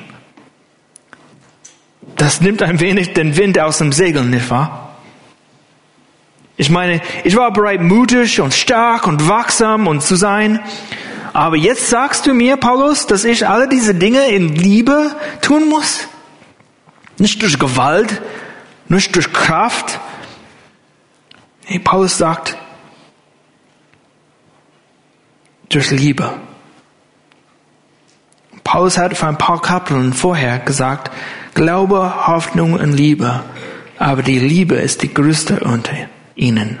Das 2.16 2.40
nimmt 2.40 2.62
ein 2.62 2.80
wenig 2.80 3.12
den 3.12 3.36
Wind 3.36 3.58
aus 3.58 3.76
dem 3.76 3.92
Segel, 3.92 4.24
nicht 4.24 4.48
wahr? 4.48 4.96
Ich 6.56 6.70
meine, 6.70 7.02
ich 7.22 7.36
war 7.36 7.52
bereit, 7.52 7.82
mutig 7.82 8.40
und 8.40 8.54
stark 8.54 9.06
und 9.06 9.28
wachsam 9.28 9.86
und 9.86 10.02
zu 10.02 10.16
sein. 10.16 10.60
Aber 11.38 11.54
jetzt 11.54 11.88
sagst 11.88 12.26
du 12.26 12.34
mir, 12.34 12.56
Paulus, 12.56 13.06
dass 13.06 13.22
ich 13.22 13.46
alle 13.46 13.68
diese 13.68 13.94
Dinge 13.94 14.26
in 14.26 14.56
Liebe 14.56 15.14
tun 15.40 15.68
muss? 15.68 16.08
Nicht 17.16 17.40
durch 17.40 17.60
Gewalt, 17.60 18.20
nicht 18.88 19.14
durch 19.14 19.32
Kraft. 19.32 20.00
Nee, 21.68 21.78
Paulus 21.78 22.18
sagt, 22.18 22.56
durch 25.68 25.92
Liebe. 25.92 26.40
Paulus 28.64 28.98
hat 28.98 29.16
vor 29.16 29.28
ein 29.28 29.38
paar 29.38 29.62
Kapiteln 29.62 30.14
vorher 30.14 30.58
gesagt, 30.58 31.12
Glaube, 31.54 32.26
Hoffnung 32.26 32.72
und 32.72 32.94
Liebe, 32.94 33.44
aber 33.96 34.24
die 34.24 34.40
Liebe 34.40 34.74
ist 34.74 35.02
die 35.02 35.14
größte 35.14 35.60
unter 35.60 35.92
ihnen. 36.34 36.80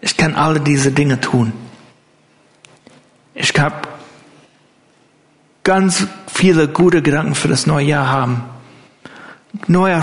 Ich 0.00 0.16
kann 0.16 0.34
alle 0.34 0.60
diese 0.60 0.92
Dinge 0.92 1.20
tun. 1.20 1.52
Ich 3.38 3.52
kann 3.52 3.72
ganz 5.62 6.06
viele 6.26 6.68
gute 6.68 7.02
Gedanken 7.02 7.34
für 7.34 7.48
das 7.48 7.66
neue 7.66 7.84
Jahr 7.84 8.08
haben. 8.08 8.42
Neue 9.68 10.02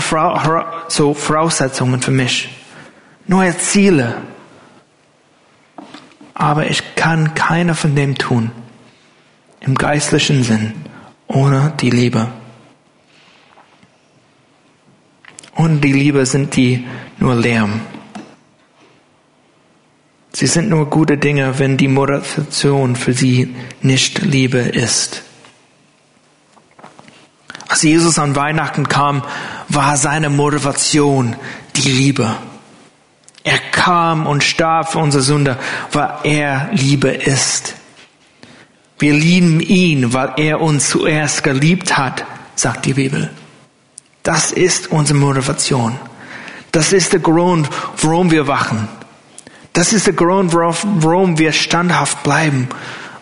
so 0.88 1.14
Voraussetzungen 1.14 2.00
für 2.00 2.12
mich. 2.12 2.48
Neue 3.26 3.56
Ziele. 3.58 4.14
Aber 6.32 6.66
ich 6.66 6.94
kann 6.94 7.34
keine 7.34 7.74
von 7.74 7.96
dem 7.96 8.16
tun. 8.16 8.52
Im 9.60 9.74
geistlichen 9.74 10.44
Sinn. 10.44 10.72
Ohne 11.26 11.72
die 11.80 11.90
Liebe. 11.90 12.28
Ohne 15.56 15.78
die 15.78 15.92
Liebe 15.92 16.24
sind 16.26 16.54
die 16.54 16.86
nur 17.18 17.34
Lärm. 17.34 17.80
Sie 20.36 20.48
sind 20.48 20.68
nur 20.68 20.90
gute 20.90 21.16
Dinge, 21.16 21.60
wenn 21.60 21.76
die 21.76 21.86
Motivation 21.86 22.96
für 22.96 23.12
sie 23.12 23.54
nicht 23.82 24.18
Liebe 24.18 24.58
ist. 24.58 25.22
Als 27.68 27.82
Jesus 27.82 28.18
an 28.18 28.34
Weihnachten 28.34 28.88
kam, 28.88 29.22
war 29.68 29.96
seine 29.96 30.30
Motivation 30.30 31.36
die 31.76 31.88
Liebe. 31.88 32.34
Er 33.44 33.58
kam 33.58 34.26
und 34.26 34.42
starb 34.42 34.90
für 34.90 34.98
unsere 34.98 35.22
Sünde, 35.22 35.56
weil 35.92 36.10
er 36.24 36.68
Liebe 36.72 37.10
ist. 37.10 37.76
Wir 38.98 39.12
lieben 39.12 39.60
ihn, 39.60 40.14
weil 40.14 40.32
er 40.36 40.60
uns 40.60 40.88
zuerst 40.88 41.44
geliebt 41.44 41.96
hat, 41.96 42.24
sagt 42.56 42.86
die 42.86 42.94
Bibel. 42.94 43.30
Das 44.24 44.50
ist 44.50 44.90
unsere 44.90 45.16
Motivation. 45.16 45.96
Das 46.72 46.92
ist 46.92 47.12
der 47.12 47.20
Grund, 47.20 47.68
warum 48.02 48.32
wir 48.32 48.48
wachen. 48.48 48.88
Das 49.74 49.92
ist 49.92 50.06
der 50.06 50.14
Grund, 50.14 50.54
warum 50.54 51.38
wir 51.38 51.52
standhaft 51.52 52.22
bleiben 52.22 52.68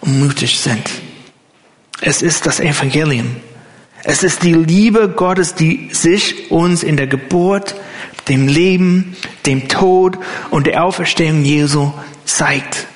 und 0.02 0.20
mutig 0.20 0.60
sind. 0.60 0.88
Es 2.02 2.20
ist 2.20 2.44
das 2.44 2.60
Evangelium. 2.60 3.36
Es 4.04 4.22
ist 4.22 4.42
die 4.42 4.52
Liebe 4.52 5.08
Gottes, 5.08 5.54
die 5.54 5.88
sich 5.92 6.50
uns 6.50 6.82
in 6.82 6.98
der 6.98 7.06
Geburt, 7.06 7.74
dem 8.28 8.48
Leben, 8.48 9.16
dem 9.46 9.68
Tod 9.68 10.18
und 10.50 10.66
der 10.66 10.84
Auferstehung 10.84 11.42
Jesu 11.42 11.92
zeigt. 12.26 12.86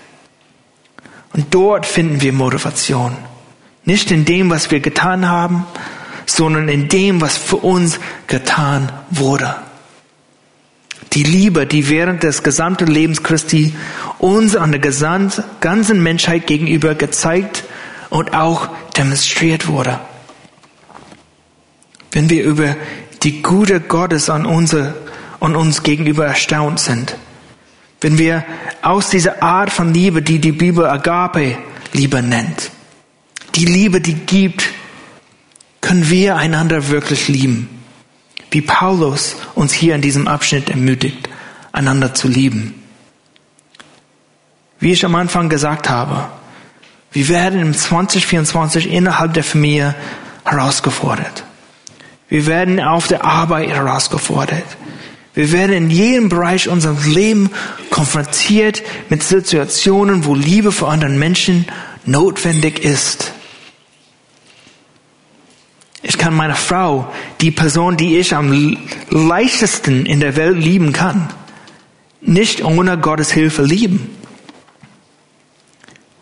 Und 1.33 1.55
dort 1.55 1.87
finden 1.87 2.21
wir 2.21 2.35
Motivation. 2.35 3.17
Nicht 3.85 4.11
in 4.11 4.27
dem, 4.27 4.51
was 4.51 4.71
wir 4.71 4.81
getan 4.81 5.29
haben, 5.29 5.67
sondern 6.27 6.69
in 6.69 6.89
dem, 6.89 7.23
was 7.23 7.39
für 7.39 7.57
uns 7.57 8.01
getan 8.27 8.93
wurde. 9.11 9.55
Die 11.17 11.23
Liebe, 11.23 11.67
die 11.67 11.89
während 11.89 12.23
des 12.23 12.43
gesamten 12.43 12.89
Lebens 12.89 13.23
Christi 13.23 13.75
uns 14.19 14.55
an 14.55 14.71
der 14.71 14.83
ganzen 15.61 16.03
Menschheit 16.03 16.47
gegenüber 16.47 16.95
gezeigt 16.95 17.65
und 18.11 18.35
auch 18.35 18.69
demonstriert 18.99 19.67
wurde. 19.67 19.99
Wenn 22.13 22.29
wir 22.29 22.45
über 22.45 22.77
die 23.23 23.41
Gute 23.41 23.81
Gottes 23.81 24.29
an, 24.29 24.45
unsere, 24.45 24.95
an 25.41 25.57
uns 25.57 25.83
gegenüber 25.83 26.27
erstaunt 26.27 26.81
sind, 26.81 27.17
wenn 28.03 28.19
wir 28.19 28.45
aus 28.83 29.09
dieser 29.09 29.43
Art 29.43 29.71
von 29.71 29.95
Liebe, 29.95 30.21
die 30.21 30.39
die 30.39 30.53
Bibel 30.53 30.85
Agape 30.85 31.57
Liebe 31.95 32.23
nennt, 32.23 32.71
die 33.55 33.65
Liebe, 33.65 34.03
die 34.03 34.15
gibt, 34.15 34.69
können 35.81 36.11
wir 36.11 36.37
einander 36.37 36.89
wirklich 36.89 37.29
lieben 37.29 37.76
wie 38.57 38.63
Paulus 38.63 39.37
uns 39.55 39.75
hier 39.75 39.95
in 39.95 40.01
diesem 40.01 40.27
Abschnitt 40.27 40.71
ermutigt, 40.71 41.29
einander 41.73 42.15
zu 42.15 42.27
lieben. 42.27 42.73
Wie 44.81 44.93
ich 44.93 45.05
am 45.05 45.15
Anfang 45.15 45.51
gesagt 45.51 45.91
habe, 45.91 46.29
wir 47.13 47.29
werden 47.29 47.61
im 47.61 47.75
2024 47.75 48.91
innerhalb 48.91 49.35
der 49.35 49.45
Familie 49.45 49.95
herausgefordert. 50.43 51.45
Wir 52.31 52.47
werden 52.47 52.81
auf 52.81 53.09
der 53.09 53.27
Arbeit 53.27 53.69
herausgefordert. 53.69 54.65
Wir 55.35 55.53
werden 55.53 55.77
in 55.77 55.91
jedem 55.91 56.31
Bereich 56.31 56.71
unseres 56.71 57.05
Lebens 57.05 57.51
konfrontiert 57.91 58.83
mit 59.11 59.23
Situationen, 59.23 60.25
wo 60.25 60.35
Liebe 60.35 60.73
für 60.73 60.89
anderen 60.89 61.19
Menschen 61.19 61.67
notwendig 62.07 62.83
ist. 62.83 63.35
Ich 66.09 66.19
kann 66.19 66.35
meine 66.35 66.55
Frau, 66.55 67.13
die 67.41 67.51
Person, 67.51 67.97
die 67.97 68.17
ich 68.17 68.33
am 68.33 68.79
leichtesten 69.11 70.07
in 70.07 70.21
der 70.21 70.37
Welt 70.37 70.57
lieben 70.57 70.93
kann, 70.93 71.29
nicht 72.21 72.63
ohne 72.63 72.97
Gottes 72.97 73.33
Hilfe 73.33 73.65
lieben. 73.65 74.17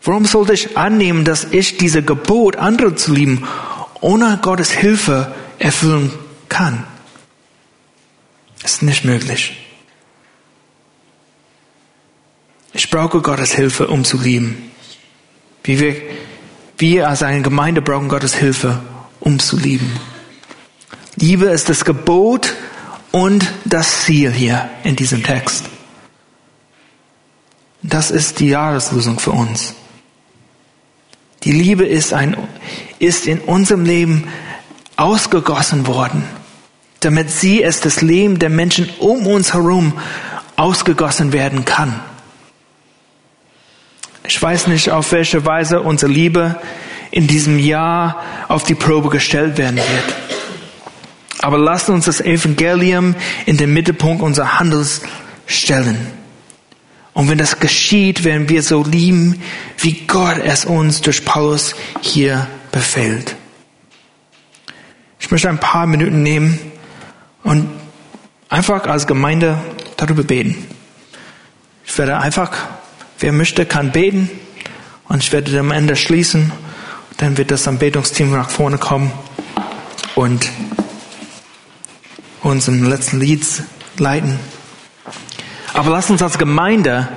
Warum 0.02 0.24
sollte 0.24 0.54
ich 0.54 0.78
annehmen, 0.78 1.26
dass 1.26 1.44
ich 1.44 1.76
diese 1.76 2.02
Gebot, 2.02 2.56
andere 2.56 2.94
zu 2.94 3.12
lieben, 3.12 3.46
ohne 4.00 4.38
Gottes 4.40 4.70
Hilfe 4.70 5.34
erfüllen 5.58 6.10
kann? 6.48 6.84
Ist 8.64 8.82
nicht 8.82 9.04
möglich. 9.04 9.54
Ich 12.72 12.88
brauche 12.88 13.20
Gottes 13.20 13.52
Hilfe, 13.52 13.88
um 13.88 14.02
zu 14.02 14.18
lieben. 14.18 14.70
Wie 15.62 15.78
wir, 15.78 15.96
wir 16.78 17.06
als 17.10 17.22
eine 17.22 17.42
Gemeinde 17.42 17.82
brauchen 17.82 18.08
Gottes 18.08 18.34
Hilfe, 18.34 18.80
um 19.24 19.38
zu 19.38 19.56
lieben. 19.56 19.90
Liebe 21.16 21.46
ist 21.46 21.68
das 21.68 21.84
Gebot 21.84 22.54
und 23.10 23.52
das 23.64 24.04
Ziel 24.04 24.30
hier 24.30 24.68
in 24.84 24.96
diesem 24.96 25.22
Text. 25.22 25.64
Das 27.82 28.10
ist 28.10 28.40
die 28.40 28.48
Jahreslösung 28.48 29.18
für 29.18 29.32
uns. 29.32 29.74
Die 31.42 31.52
Liebe 31.52 31.84
ist, 31.84 32.12
ein, 32.12 32.36
ist 32.98 33.26
in 33.26 33.40
unserem 33.40 33.84
Leben 33.84 34.28
ausgegossen 34.96 35.86
worden, 35.86 36.24
damit 37.00 37.30
sie 37.30 37.62
es 37.62 37.80
das 37.80 38.00
Leben 38.00 38.38
der 38.38 38.50
Menschen 38.50 38.88
um 38.98 39.26
uns 39.26 39.52
herum 39.52 39.92
ausgegossen 40.56 41.32
werden 41.32 41.64
kann. 41.64 42.00
Ich 44.26 44.40
weiß 44.40 44.68
nicht, 44.68 44.90
auf 44.90 45.12
welche 45.12 45.44
Weise 45.44 45.82
unsere 45.82 46.10
Liebe 46.10 46.56
in 47.14 47.28
diesem 47.28 47.60
Jahr 47.60 48.24
auf 48.48 48.64
die 48.64 48.74
Probe 48.74 49.08
gestellt 49.08 49.56
werden 49.56 49.76
wird. 49.76 50.14
Aber 51.38 51.58
lasst 51.58 51.88
uns 51.88 52.06
das 52.06 52.20
Evangelium 52.20 53.14
in 53.46 53.56
den 53.56 53.72
Mittelpunkt 53.72 54.20
unseres 54.20 54.58
Handels 54.58 55.02
stellen. 55.46 56.08
Und 57.12 57.30
wenn 57.30 57.38
das 57.38 57.60
geschieht, 57.60 58.24
werden 58.24 58.48
wir 58.48 58.64
so 58.64 58.82
lieben, 58.82 59.40
wie 59.78 59.92
Gott 60.08 60.38
es 60.44 60.64
uns 60.64 61.02
durch 61.02 61.24
Paulus 61.24 61.76
hier 62.00 62.48
befehlt. 62.72 63.36
Ich 65.20 65.30
möchte 65.30 65.48
ein 65.48 65.60
paar 65.60 65.86
Minuten 65.86 66.24
nehmen 66.24 66.58
und 67.44 67.70
einfach 68.48 68.88
als 68.88 69.06
Gemeinde 69.06 69.56
darüber 69.96 70.24
beten. 70.24 70.66
Ich 71.86 71.96
werde 71.96 72.18
einfach, 72.18 72.50
wer 73.20 73.30
möchte, 73.30 73.66
kann 73.66 73.92
beten 73.92 74.28
und 75.08 75.22
ich 75.22 75.30
werde 75.30 75.56
am 75.60 75.70
Ende 75.70 75.94
schließen 75.94 76.50
dann 77.16 77.36
wird 77.36 77.50
das 77.50 77.68
Anbetungsteam 77.68 78.32
nach 78.32 78.50
vorne 78.50 78.78
kommen 78.78 79.12
und 80.14 80.48
uns 82.42 82.68
im 82.68 82.88
letzten 82.88 83.20
Lied 83.20 83.44
leiten. 83.98 84.38
Aber 85.72 85.90
lasst 85.90 86.10
uns 86.10 86.22
als 86.22 86.38
Gemeinde 86.38 87.08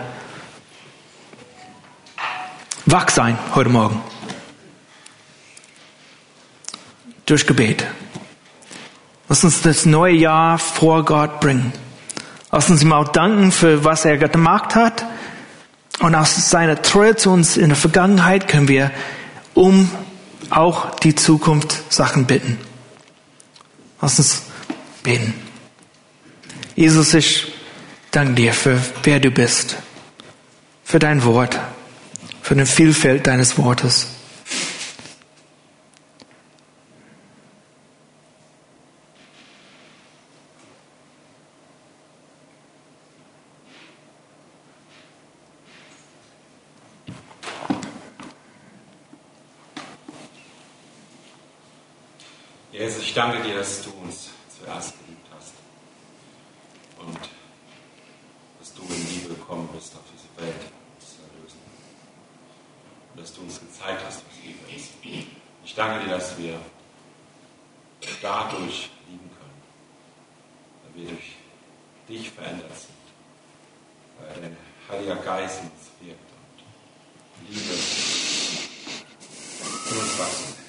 wach 2.85 3.09
sein 3.09 3.37
heute 3.53 3.69
Morgen. 3.69 4.01
Durch 7.25 7.45
Gebet. 7.45 7.85
Lass 9.27 9.43
uns 9.43 9.61
das 9.61 9.85
neue 9.85 10.15
Jahr 10.15 10.57
vor 10.57 11.03
Gott 11.03 11.41
bringen. 11.41 11.73
Lass 12.51 12.69
uns 12.69 12.81
ihm 12.81 12.93
auch 12.93 13.09
danken 13.09 13.51
für 13.51 13.83
was 13.83 14.05
er 14.05 14.17
gemacht 14.17 14.75
hat. 14.75 15.05
Und 15.99 16.15
aus 16.15 16.49
seiner 16.49 16.81
Treue 16.81 17.15
zu 17.15 17.31
uns 17.31 17.57
in 17.57 17.69
der 17.69 17.75
Vergangenheit 17.75 18.47
können 18.47 18.69
wir 18.69 18.91
um 19.57 19.89
auch 20.51 20.95
die 20.99 21.15
Zukunft 21.15 21.91
Sachen 21.91 22.25
bitten. 22.25 22.59
Lass 23.99 24.19
uns 24.19 24.43
beten. 25.01 25.33
Jesus, 26.75 27.13
ich 27.15 27.51
danke 28.11 28.35
dir 28.35 28.53
für 28.53 28.79
wer 29.03 29.19
du 29.19 29.31
bist, 29.31 29.77
für 30.83 30.99
dein 30.99 31.23
Wort, 31.23 31.59
für 32.43 32.55
den 32.55 32.67
Vielfalt 32.67 33.25
deines 33.25 33.57
Wortes. 33.57 34.16
Jesus, 52.77 53.01
ich 53.01 53.13
danke 53.15 53.41
dir, 53.41 53.55
dass 53.55 53.81
du 53.81 53.89
uns 54.03 54.29
zuerst 54.55 54.93
geliebt 54.99 55.25
hast 55.35 55.53
und 56.99 57.17
dass 58.59 58.73
du 58.75 58.83
in 58.83 59.09
Liebe 59.15 59.29
gekommen 59.33 59.67
bist 59.73 59.95
auf 59.95 60.03
diese 60.13 60.29
Welt, 60.45 60.61
zu 60.99 61.23
erlösen. 61.23 61.59
Und 63.11 63.19
dass 63.19 63.33
du 63.33 63.41
uns 63.41 63.59
gezeigt 63.59 64.03
hast, 64.05 64.21
was 64.27 64.43
Liebe 64.43 64.59
ist. 64.75 64.91
Ich 65.65 65.73
danke 65.73 66.05
dir, 66.05 66.11
dass 66.11 66.37
wir 66.37 66.59
dadurch 68.21 68.91
lieben 69.09 69.31
können, 69.39 69.63
weil 70.83 71.01
wir 71.01 71.09
durch 71.09 71.35
dich 72.07 72.29
verändert 72.29 72.77
sind, 72.77 72.93
weil 74.19 74.39
dein 74.39 74.55
Heiliger 74.87 75.15
Geist 75.15 75.61
uns 75.61 75.89
wirkt 75.99 76.31
und 77.39 77.49
Liebe 77.49 77.73
in 79.89 79.97
uns 79.97 80.19
wachsen 80.19 80.45
lässt. 80.45 80.67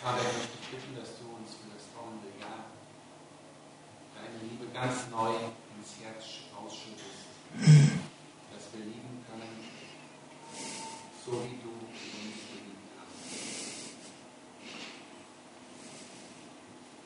Vater, 0.00 0.22
ich 0.22 0.38
möchte 0.38 0.56
dich 0.56 0.70
bitten, 0.70 0.94
dass 0.94 1.18
du 1.18 1.26
uns 1.34 1.58
für 1.58 1.74
das 1.74 1.90
kommende 1.90 2.30
Jahr 2.38 2.70
deine 4.14 4.38
Liebe 4.46 4.70
ganz 4.72 5.10
neu 5.10 5.34
ins 5.74 5.98
Herz 6.00 6.46
ausschüttest. 6.54 7.26
Dass 8.54 8.64
wir 8.72 8.86
lieben 8.86 9.26
können, 9.26 9.58
so 11.26 11.42
wie 11.42 11.58
du 11.58 11.74
uns 11.74 12.40
geliebt 12.46 12.94
hast. 12.94 13.26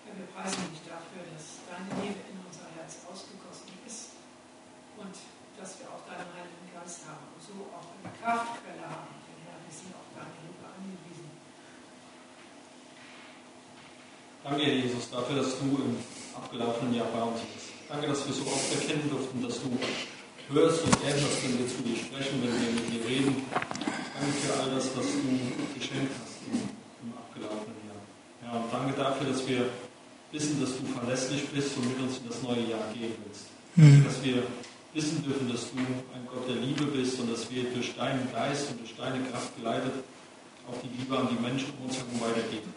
Ja, 0.05 0.13
wir 0.13 0.29
preisen 0.37 0.69
dich 0.71 0.85
dafür, 0.85 1.25
dass 1.33 1.65
deine 1.73 1.97
Liebe 1.97 2.29
in 2.29 2.45
unser 2.45 2.69
Herz 2.77 3.01
ausgegossen 3.09 3.73
ist 3.89 4.21
und 5.01 5.17
dass 5.57 5.81
wir 5.81 5.89
auch 5.89 6.05
deinen 6.05 6.29
Heiligen 6.37 6.69
Geist 6.77 7.09
haben 7.09 7.25
und 7.35 7.41
so 7.41 7.57
auch 7.73 7.89
eine 7.89 8.13
Kraftquelle 8.21 8.85
haben. 8.85 9.17
Denn 9.27 9.49
Herr, 9.49 9.57
wir 9.65 9.73
sind 9.73 9.97
auf 9.97 10.13
deine 10.13 10.37
Liebe 10.45 10.61
angewiesen. 10.69 11.41
Danke, 14.53 14.67
Herr 14.67 14.85
Jesus, 14.85 15.09
dafür, 15.09 15.37
dass 15.41 15.57
du 15.57 15.65
im 15.65 15.97
abgelaufenen 16.37 16.93
Jahr 16.93 17.09
bei 17.09 17.25
uns 17.25 17.41
bist. 17.41 17.73
Danke, 17.89 18.13
dass 18.13 18.21
wir 18.29 18.37
so 18.37 18.45
oft 18.45 18.69
erkennen 18.77 19.09
durften, 19.09 19.41
dass 19.41 19.57
du 19.65 19.73
hörst 20.53 20.85
und 20.85 20.93
erinnerst, 21.09 21.41
wenn 21.41 21.57
wir 21.57 21.69
zu 21.73 21.81
dir 21.81 21.97
sprechen, 21.97 22.37
wenn 22.45 22.53
wir 22.61 22.69
mit 22.77 22.85
dir 22.93 23.01
reden. 23.01 23.49
Danke 23.49 24.33
für 24.45 24.53
all 24.53 24.69
das, 24.77 24.93
was 24.93 25.09
du 25.09 25.25
geschenkt 25.73 26.13
hast 26.21 26.45
im, 26.53 26.69
abgelaufenen 27.17 27.81
Jahr. 27.89 28.05
Ja, 28.45 28.61
und 28.61 28.69
danke 28.69 28.93
dafür, 28.93 29.33
dass 29.33 29.41
wir 29.49 29.73
wissen, 30.37 30.61
dass 30.61 30.77
du 30.77 30.85
verlässlich 31.01 31.49
bist 31.49 31.73
und 31.81 31.89
mit 31.89 32.05
uns 32.05 32.21
in 32.21 32.29
das 32.29 32.45
neue 32.45 32.69
Jahr 32.69 32.93
gehen 32.93 33.17
willst. 33.25 33.49
Danke, 33.73 34.05
dass 34.05 34.21
wir 34.21 34.45
wissen 34.93 35.25
dürfen, 35.25 35.49
dass 35.49 35.73
du 35.73 35.81
ein 35.81 36.29
Gott 36.29 36.45
der 36.45 36.61
Liebe 36.61 36.93
bist 36.93 37.17
und 37.25 37.33
dass 37.33 37.49
wir 37.49 37.73
durch 37.73 37.97
deinen 37.97 38.29
Geist 38.29 38.69
und 38.69 38.85
durch 38.85 38.93
deine 39.01 39.25
Kraft 39.33 39.57
geleitet 39.57 39.97
auch 40.69 40.77
die 40.85 40.93
Liebe 40.93 41.17
an 41.17 41.33
die 41.33 41.41
Menschen 41.41 41.73
um 41.81 41.89
uns 41.89 41.97
herum 41.97 42.21
weitergeben 42.21 42.69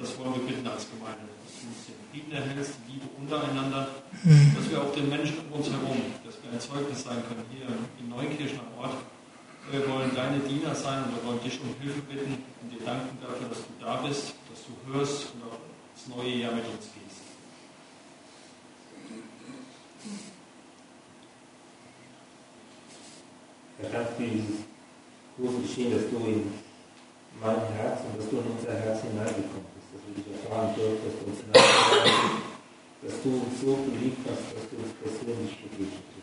das 0.00 0.18
wollen 0.18 0.34
wir 0.34 0.42
bitten 0.46 0.66
als 0.66 0.86
Gemeinde, 0.90 1.28
dass 1.28 1.52
du 1.60 1.68
uns 1.70 1.80
den 1.86 2.00
Frieden 2.10 2.32
erhältst, 2.32 2.74
die 2.86 2.92
Liebe 2.94 3.06
untereinander, 3.18 3.88
dass 4.24 4.70
wir 4.70 4.82
auch 4.82 4.92
den 4.94 5.08
Menschen 5.08 5.38
um 5.46 5.60
uns 5.60 5.70
herum, 5.70 6.00
dass 6.24 6.34
wir 6.42 6.50
ein 6.50 6.60
Zeugnis 6.60 7.04
sein 7.04 7.22
können 7.28 7.44
hier 7.52 7.66
in 7.98 8.08
Neunkirchen 8.08 8.60
am 8.60 8.72
Ort. 8.82 8.96
Wir 9.70 9.86
wollen 9.88 10.10
deine 10.14 10.40
Diener 10.40 10.74
sein 10.74 11.04
und 11.04 11.14
wir 11.14 11.24
wollen 11.28 11.42
dich 11.44 11.60
um 11.60 11.74
Hilfe 11.80 12.00
bitten 12.02 12.42
und 12.62 12.72
dir 12.72 12.84
danken 12.84 13.18
dafür, 13.20 13.48
dass 13.48 13.58
du 13.58 13.72
da 13.78 13.96
bist, 14.02 14.34
dass 14.50 14.60
du 14.66 14.72
hörst 14.90 15.34
und 15.34 15.44
auch 15.44 15.58
das 15.94 16.08
neue 16.08 16.34
Jahr 16.34 16.52
mit 16.52 16.64
uns 16.64 16.88
gehst. 16.90 17.22
Herr, 23.78 23.90
danke 23.90 24.12
für 24.16 24.22
dieses 24.24 24.64
große 25.38 25.60
Geschehen, 25.62 25.92
dass 25.92 26.10
du 26.10 26.16
in 26.26 26.69
mein 27.40 27.56
Herz 27.72 28.00
und 28.04 28.20
dass 28.20 28.28
du 28.28 28.36
in 28.36 28.52
unser 28.52 28.76
Herz 28.76 29.00
hineingekommen 29.00 29.72
bist, 29.72 29.88
dass 29.96 30.02
wir 30.04 30.14
dich 30.14 30.28
erfahren 30.28 30.74
dürfen, 30.76 31.00
dass 31.00 31.16
du 31.16 31.24
uns 31.24 31.40
hineingekommen 31.40 32.36
bist, 32.36 33.08
dass 33.08 33.16
du 33.24 33.28
uns 33.40 33.54
so 33.60 33.72
geliebt 33.88 34.22
hast, 34.28 34.44
dass 34.52 34.66
du 34.68 34.76
uns 34.76 34.92
persönlich 35.00 35.56
begegnet 35.64 36.04
bist. 36.04 36.20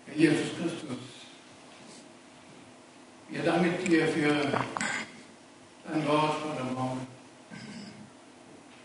Jesus 0.15 0.49
Christus, 0.57 0.97
wir 3.29 3.43
danken 3.43 3.89
dir 3.89 4.07
für 4.07 4.33
dein 5.87 6.07
Wort 6.07 6.35
heute 6.43 6.73
Morgen. 6.73 7.07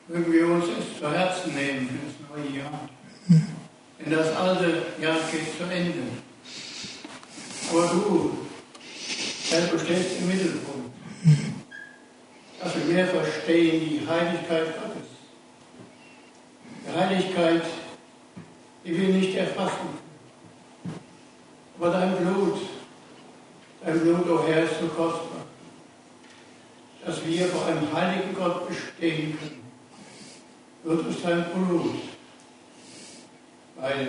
Mögen 0.06 0.32
wir 0.32 0.46
uns 0.46 0.66
es 0.66 0.98
zu 0.98 1.10
Herzen 1.10 1.52
nehmen 1.52 1.88
für 1.88 1.98
das 2.06 2.44
neue 2.44 2.58
Jahr. 2.58 2.88
Denn 3.28 4.12
das 4.12 4.36
alte 4.36 4.86
Jahr 5.00 5.18
geht 5.32 5.58
zu 5.58 5.64
Ende. 5.64 5.98
Aber 7.70 7.86
du, 7.88 8.38
Herr, 9.50 9.66
du 9.66 9.78
stehst 9.80 10.20
im 10.20 10.28
Mittelpunkt. 10.28 10.94
Dass 12.62 12.76
wir 12.76 12.94
mehr 12.94 13.08
verstehen 13.08 13.80
die 13.80 14.06
Heiligkeit 14.06 14.66
Gottes. 14.80 15.08
Die 16.86 16.96
Heiligkeit, 16.96 17.64
die 18.84 18.96
wir 18.96 19.08
nicht 19.08 19.34
erfassen 19.34 19.76
können. 19.78 20.06
Aber 21.78 21.90
dein 21.90 22.16
Blut, 22.16 22.58
dein 23.84 24.00
Blut, 24.00 24.28
o 24.28 24.34
oh 24.34 24.46
Herr, 24.46 24.64
ist 24.64 24.80
so 24.80 24.86
kostbar, 24.86 25.44
dass 27.04 27.24
wir 27.26 27.46
vor 27.46 27.66
einem 27.66 27.92
heiligen 27.92 28.34
Gott 28.34 28.66
bestehen 28.66 29.38
können. 29.38 29.62
Wird 30.84 31.06
es 31.10 31.22
dein 31.22 31.44
Blut, 31.52 31.96
weil 33.76 34.08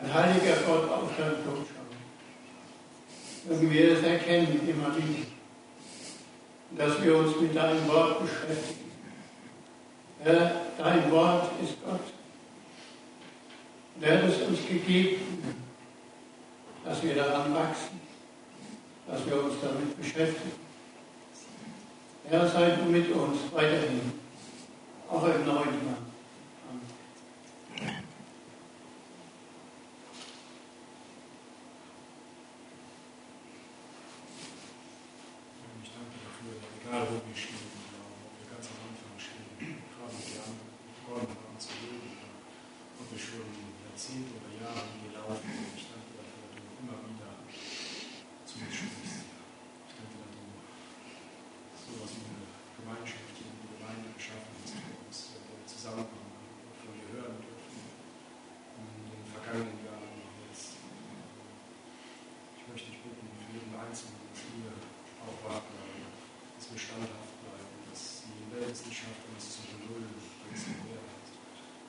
ein 0.00 0.14
heiliger 0.14 0.56
Gott 0.66 0.90
auf 0.90 1.10
dein 1.18 1.42
Blut 1.42 1.66
schaut. 1.66 3.50
Mögen 3.50 3.70
wir 3.70 3.94
das 3.94 4.04
erkennen 4.04 4.66
immer 4.66 4.96
wieder. 4.96 5.26
Und 6.70 6.78
dass 6.78 7.02
wir 7.02 7.16
uns 7.18 7.38
mit 7.38 7.54
deinem 7.54 7.86
Wort 7.88 8.20
beschäftigen. 8.20 8.90
Herr, 10.20 10.62
dein 10.78 11.10
Wort 11.10 11.50
ist 11.62 11.74
Gott. 11.84 12.00
Und 13.96 14.04
er 14.04 14.22
hat 14.22 14.30
es 14.30 14.40
uns 14.42 14.66
gegeben, 14.66 15.40
dass 16.84 17.02
wir 17.02 17.14
daran 17.14 17.54
wachsen, 17.54 18.00
dass 19.06 19.26
wir 19.26 19.44
uns 19.44 19.54
damit 19.62 19.96
beschäftigen. 19.96 20.52
Herr, 22.28 22.48
sei 22.48 22.70
du 22.70 22.84
mit 22.84 23.10
uns 23.12 23.38
weiterhin, 23.52 24.12
auch 25.08 25.24
im 25.24 25.44
neuen 25.44 25.46
Jahr. 25.46 25.98
Amen. 26.68 26.86
Ich 35.82 35.90
danke 35.90 36.16
dafür, 36.24 36.99
egal 37.10 37.18
wo 37.18 37.26
wir 37.26 37.34
stehen, 37.34 37.66
ob 37.98 38.38
wir 38.38 38.46
ganz 38.54 38.70
am 38.70 38.78
Anfang 38.86 39.18
stehen, 39.18 39.50
gerade 39.58 40.14
wir 40.14 40.38
haben 40.46 40.58
begonnen 40.94 41.34
haben 41.42 41.58
zu 41.58 41.74
leben, 41.82 42.14
ob 43.02 43.06
wir 43.10 43.18
schon 43.18 43.50
Jahrzehnte 43.82 44.38
oder 44.38 44.52
Jahre 44.54 44.86
hier 44.94 45.18
laufen. 45.18 45.50
Ich 45.74 45.90
danke 45.90 46.14
dafür, 46.14 46.38
dass 46.46 46.54
du 46.54 46.70
immer 46.78 46.98
wieder 47.10 47.30
zu 48.46 48.54
uns 48.62 48.74
sprichst. 48.74 49.30
zusammenkommen, 55.80 56.36
von 56.76 56.92
dir 56.92 57.08
hören 57.08 57.40
dürfen 57.40 57.80
in 58.76 59.16
den 59.16 59.24
vergangenen 59.32 59.80
Jahren 59.80 60.12
und 60.12 60.28
jetzt. 60.44 60.76
Ich 60.76 62.68
möchte 62.68 62.92
dich 62.92 63.00
bitten, 63.00 63.24
für 63.40 63.48
jeden 63.48 63.72
Einzelnen, 63.80 64.20
dass 64.28 64.44
wir 64.44 64.76
auch 65.24 65.40
wahr 65.40 65.64
bleiben, 65.64 66.04
dass 66.60 66.68
wir 66.68 66.76
standhaft 66.76 67.32
bleiben, 67.40 67.80
dass 67.88 68.28
die 68.28 68.44
Wissenschaft 68.52 69.24
uns 69.32 69.56
zu 69.56 69.64
gedulden, 69.72 70.20
uns 70.20 70.60
zu 70.60 70.76
Mehrheit 70.84 71.32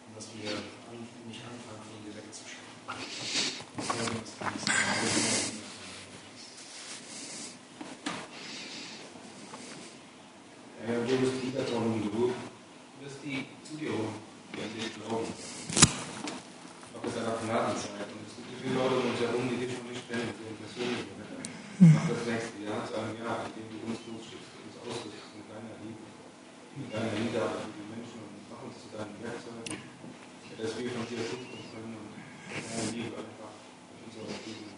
und 0.08 0.16
dass 0.16 0.32
wir 0.40 0.56
an, 0.88 0.96
nicht 1.28 1.44
anfangen, 1.44 1.84
von 1.84 2.00
dir 2.08 2.16
wegzuschauen. 2.16 2.72
Ja, 2.88 4.08
das 4.08 4.24
ist 4.24 4.40
Herr, 10.82 11.04
du 11.06 11.14
bist 11.20 11.44
die 11.44 11.52
Person, 11.52 12.02
die 12.02 12.10
du 12.10 12.34
wirst 13.02 13.22
die 13.26 13.46
zu 13.62 13.78
dir 13.78 13.94
holen, 13.94 14.18
die 14.54 14.62
an 14.62 14.72
dich 14.78 14.94
glauben. 14.94 15.30
Auch 16.94 17.06
ist 17.06 17.18
einer 17.18 17.38
Gnadenzeit. 17.38 18.10
Und 18.14 18.22
es 18.26 18.34
gibt 18.38 18.62
viele 18.62 18.78
Leute 18.78 18.96
um 18.98 19.10
uns 19.14 19.22
herum, 19.22 19.46
die 19.46 19.58
dich 19.62 19.74
schon 19.74 19.90
nicht 19.90 20.06
kennen, 20.10 20.30
die 20.38 20.58
persönlich 20.58 21.06
Mach 21.82 22.06
das 22.06 22.30
nächste 22.30 22.62
Jahr 22.62 22.86
zu 22.86 22.94
einem 22.94 23.18
Jahr, 23.18 23.42
in 23.50 23.58
dem 23.58 23.74
du 23.74 23.78
uns 23.90 24.06
losschickst, 24.06 24.54
uns 24.54 24.78
ausrüstest 24.86 25.34
mit 25.34 25.50
deiner 25.50 25.74
Liebe, 25.82 26.06
mit 26.78 26.94
deiner 26.94 27.10
Hingabe 27.10 27.58
für 27.58 27.74
die 27.74 27.90
Menschen 27.90 28.22
und 28.22 28.38
mach 28.54 28.62
uns 28.70 28.86
zu 28.86 28.94
deinen 28.94 29.18
Werkzeugen, 29.18 29.82
dass 30.62 30.78
wir 30.78 30.94
von 30.94 31.10
dir 31.10 31.26
schützen 31.26 31.58
können 31.74 31.98
und 31.98 32.14
deine 32.54 32.86
Liebe 32.94 33.18
einfach 33.18 33.50
mit 33.98 34.14
unserer 34.14 34.30
Begegnung 34.30 34.78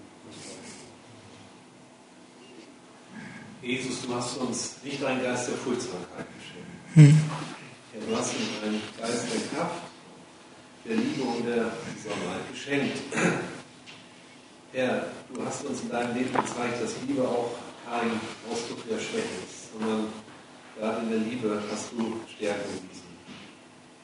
Jesus, 3.73 4.05
du 4.05 4.13
hast 4.13 4.37
uns 4.37 4.75
nicht 4.83 5.03
einen 5.03 5.23
Geist 5.23 5.49
der 5.49 5.55
Furchtsamkeit 5.55 6.27
geschenkt. 6.37 6.69
Hm. 6.93 7.17
Du 8.07 8.15
hast 8.15 8.35
uns 8.35 8.49
einen 8.63 8.79
Geist 8.99 9.25
der 9.33 9.57
Kraft, 9.57 9.81
der 10.85 10.95
Liebe 10.95 11.23
und 11.23 11.43
der 11.47 11.73
Besonnenheit 11.89 12.45
geschenkt. 12.51 12.97
Herr, 14.73 15.07
du 15.33 15.43
hast 15.43 15.65
uns 15.65 15.81
in 15.81 15.89
deinem 15.89 16.15
Leben 16.15 16.31
gezeigt, 16.33 16.83
dass 16.83 16.93
Liebe 17.07 17.27
auch 17.27 17.49
kein 17.89 18.11
Ausdruck 18.51 18.87
der 18.87 18.99
Schwäche 18.99 19.41
ist, 19.41 19.73
sondern 19.73 20.05
gerade 20.77 21.01
in 21.01 21.09
der 21.09 21.19
Liebe 21.19 21.59
hast 21.71 21.93
du 21.93 22.21
Stärke 22.29 22.69
bewiesen. 22.69 23.09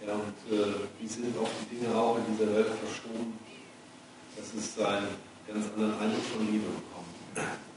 Ja, 0.01 0.13
und 0.13 0.57
äh, 0.57 0.74
wie 0.99 1.07
sind 1.07 1.38
auch 1.38 1.49
die 1.61 1.76
Dinge 1.76 1.93
auch 1.95 2.17
in 2.17 2.26
dieser 2.34 2.55
Welt 2.55 2.74
verschoben, 2.82 3.38
dass 4.36 4.47
es 4.57 4.84
einen 4.84 5.09
ganz 5.47 5.67
anderen 5.76 5.93
Eindruck 5.99 6.26
von 6.34 6.51
Liebe 6.51 6.65
bekommt. 6.65 7.68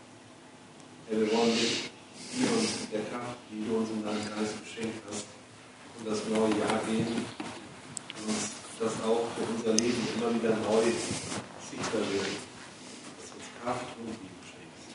Herr, 1.12 1.20
wir 1.20 1.32
wollen 1.32 1.52
dich 1.52 1.90
hier 2.32 2.48
und 2.48 2.62
mit 2.62 2.90
der 2.90 3.04
Kraft, 3.12 3.36
die 3.50 3.68
du 3.68 3.76
uns 3.76 3.90
in 3.90 4.02
deinem 4.02 4.24
Geist 4.32 4.54
geschenkt 4.64 5.02
hast, 5.06 5.26
in 6.00 6.06
das 6.08 6.24
neue 6.24 6.56
Jahr 6.58 6.80
gehen 6.88 7.06
und 8.16 8.28
uns 8.28 8.52
das 8.80 8.92
auch 9.04 9.28
für 9.36 9.44
unser 9.52 9.74
Leben 9.74 10.08
immer 10.16 10.32
wieder 10.34 10.56
neu 10.56 10.88
sichtbar 11.68 12.00
wird. 12.00 12.32
Dass 13.18 13.28
uns 13.36 13.44
Kraft 13.62 13.92
und 14.00 14.08
Liebe 14.08 14.40
schenkst. 14.48 14.88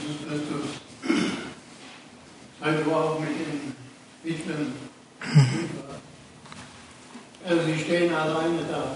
Jesus 0.00 0.18
Christus, 0.24 0.80
sei 2.58 2.72
du 2.72 2.90
auch 2.90 3.18
mit 3.20 3.28
den 3.28 3.76
Witwen. 4.24 4.72
Also 7.42 7.64
sie 7.64 7.78
stehen 7.78 8.14
alleine 8.14 8.62
da. 8.70 8.94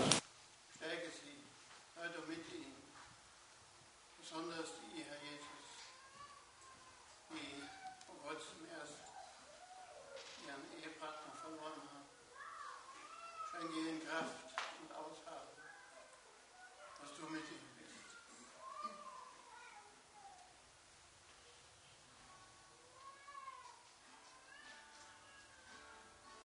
Yeah. 14.15 14.44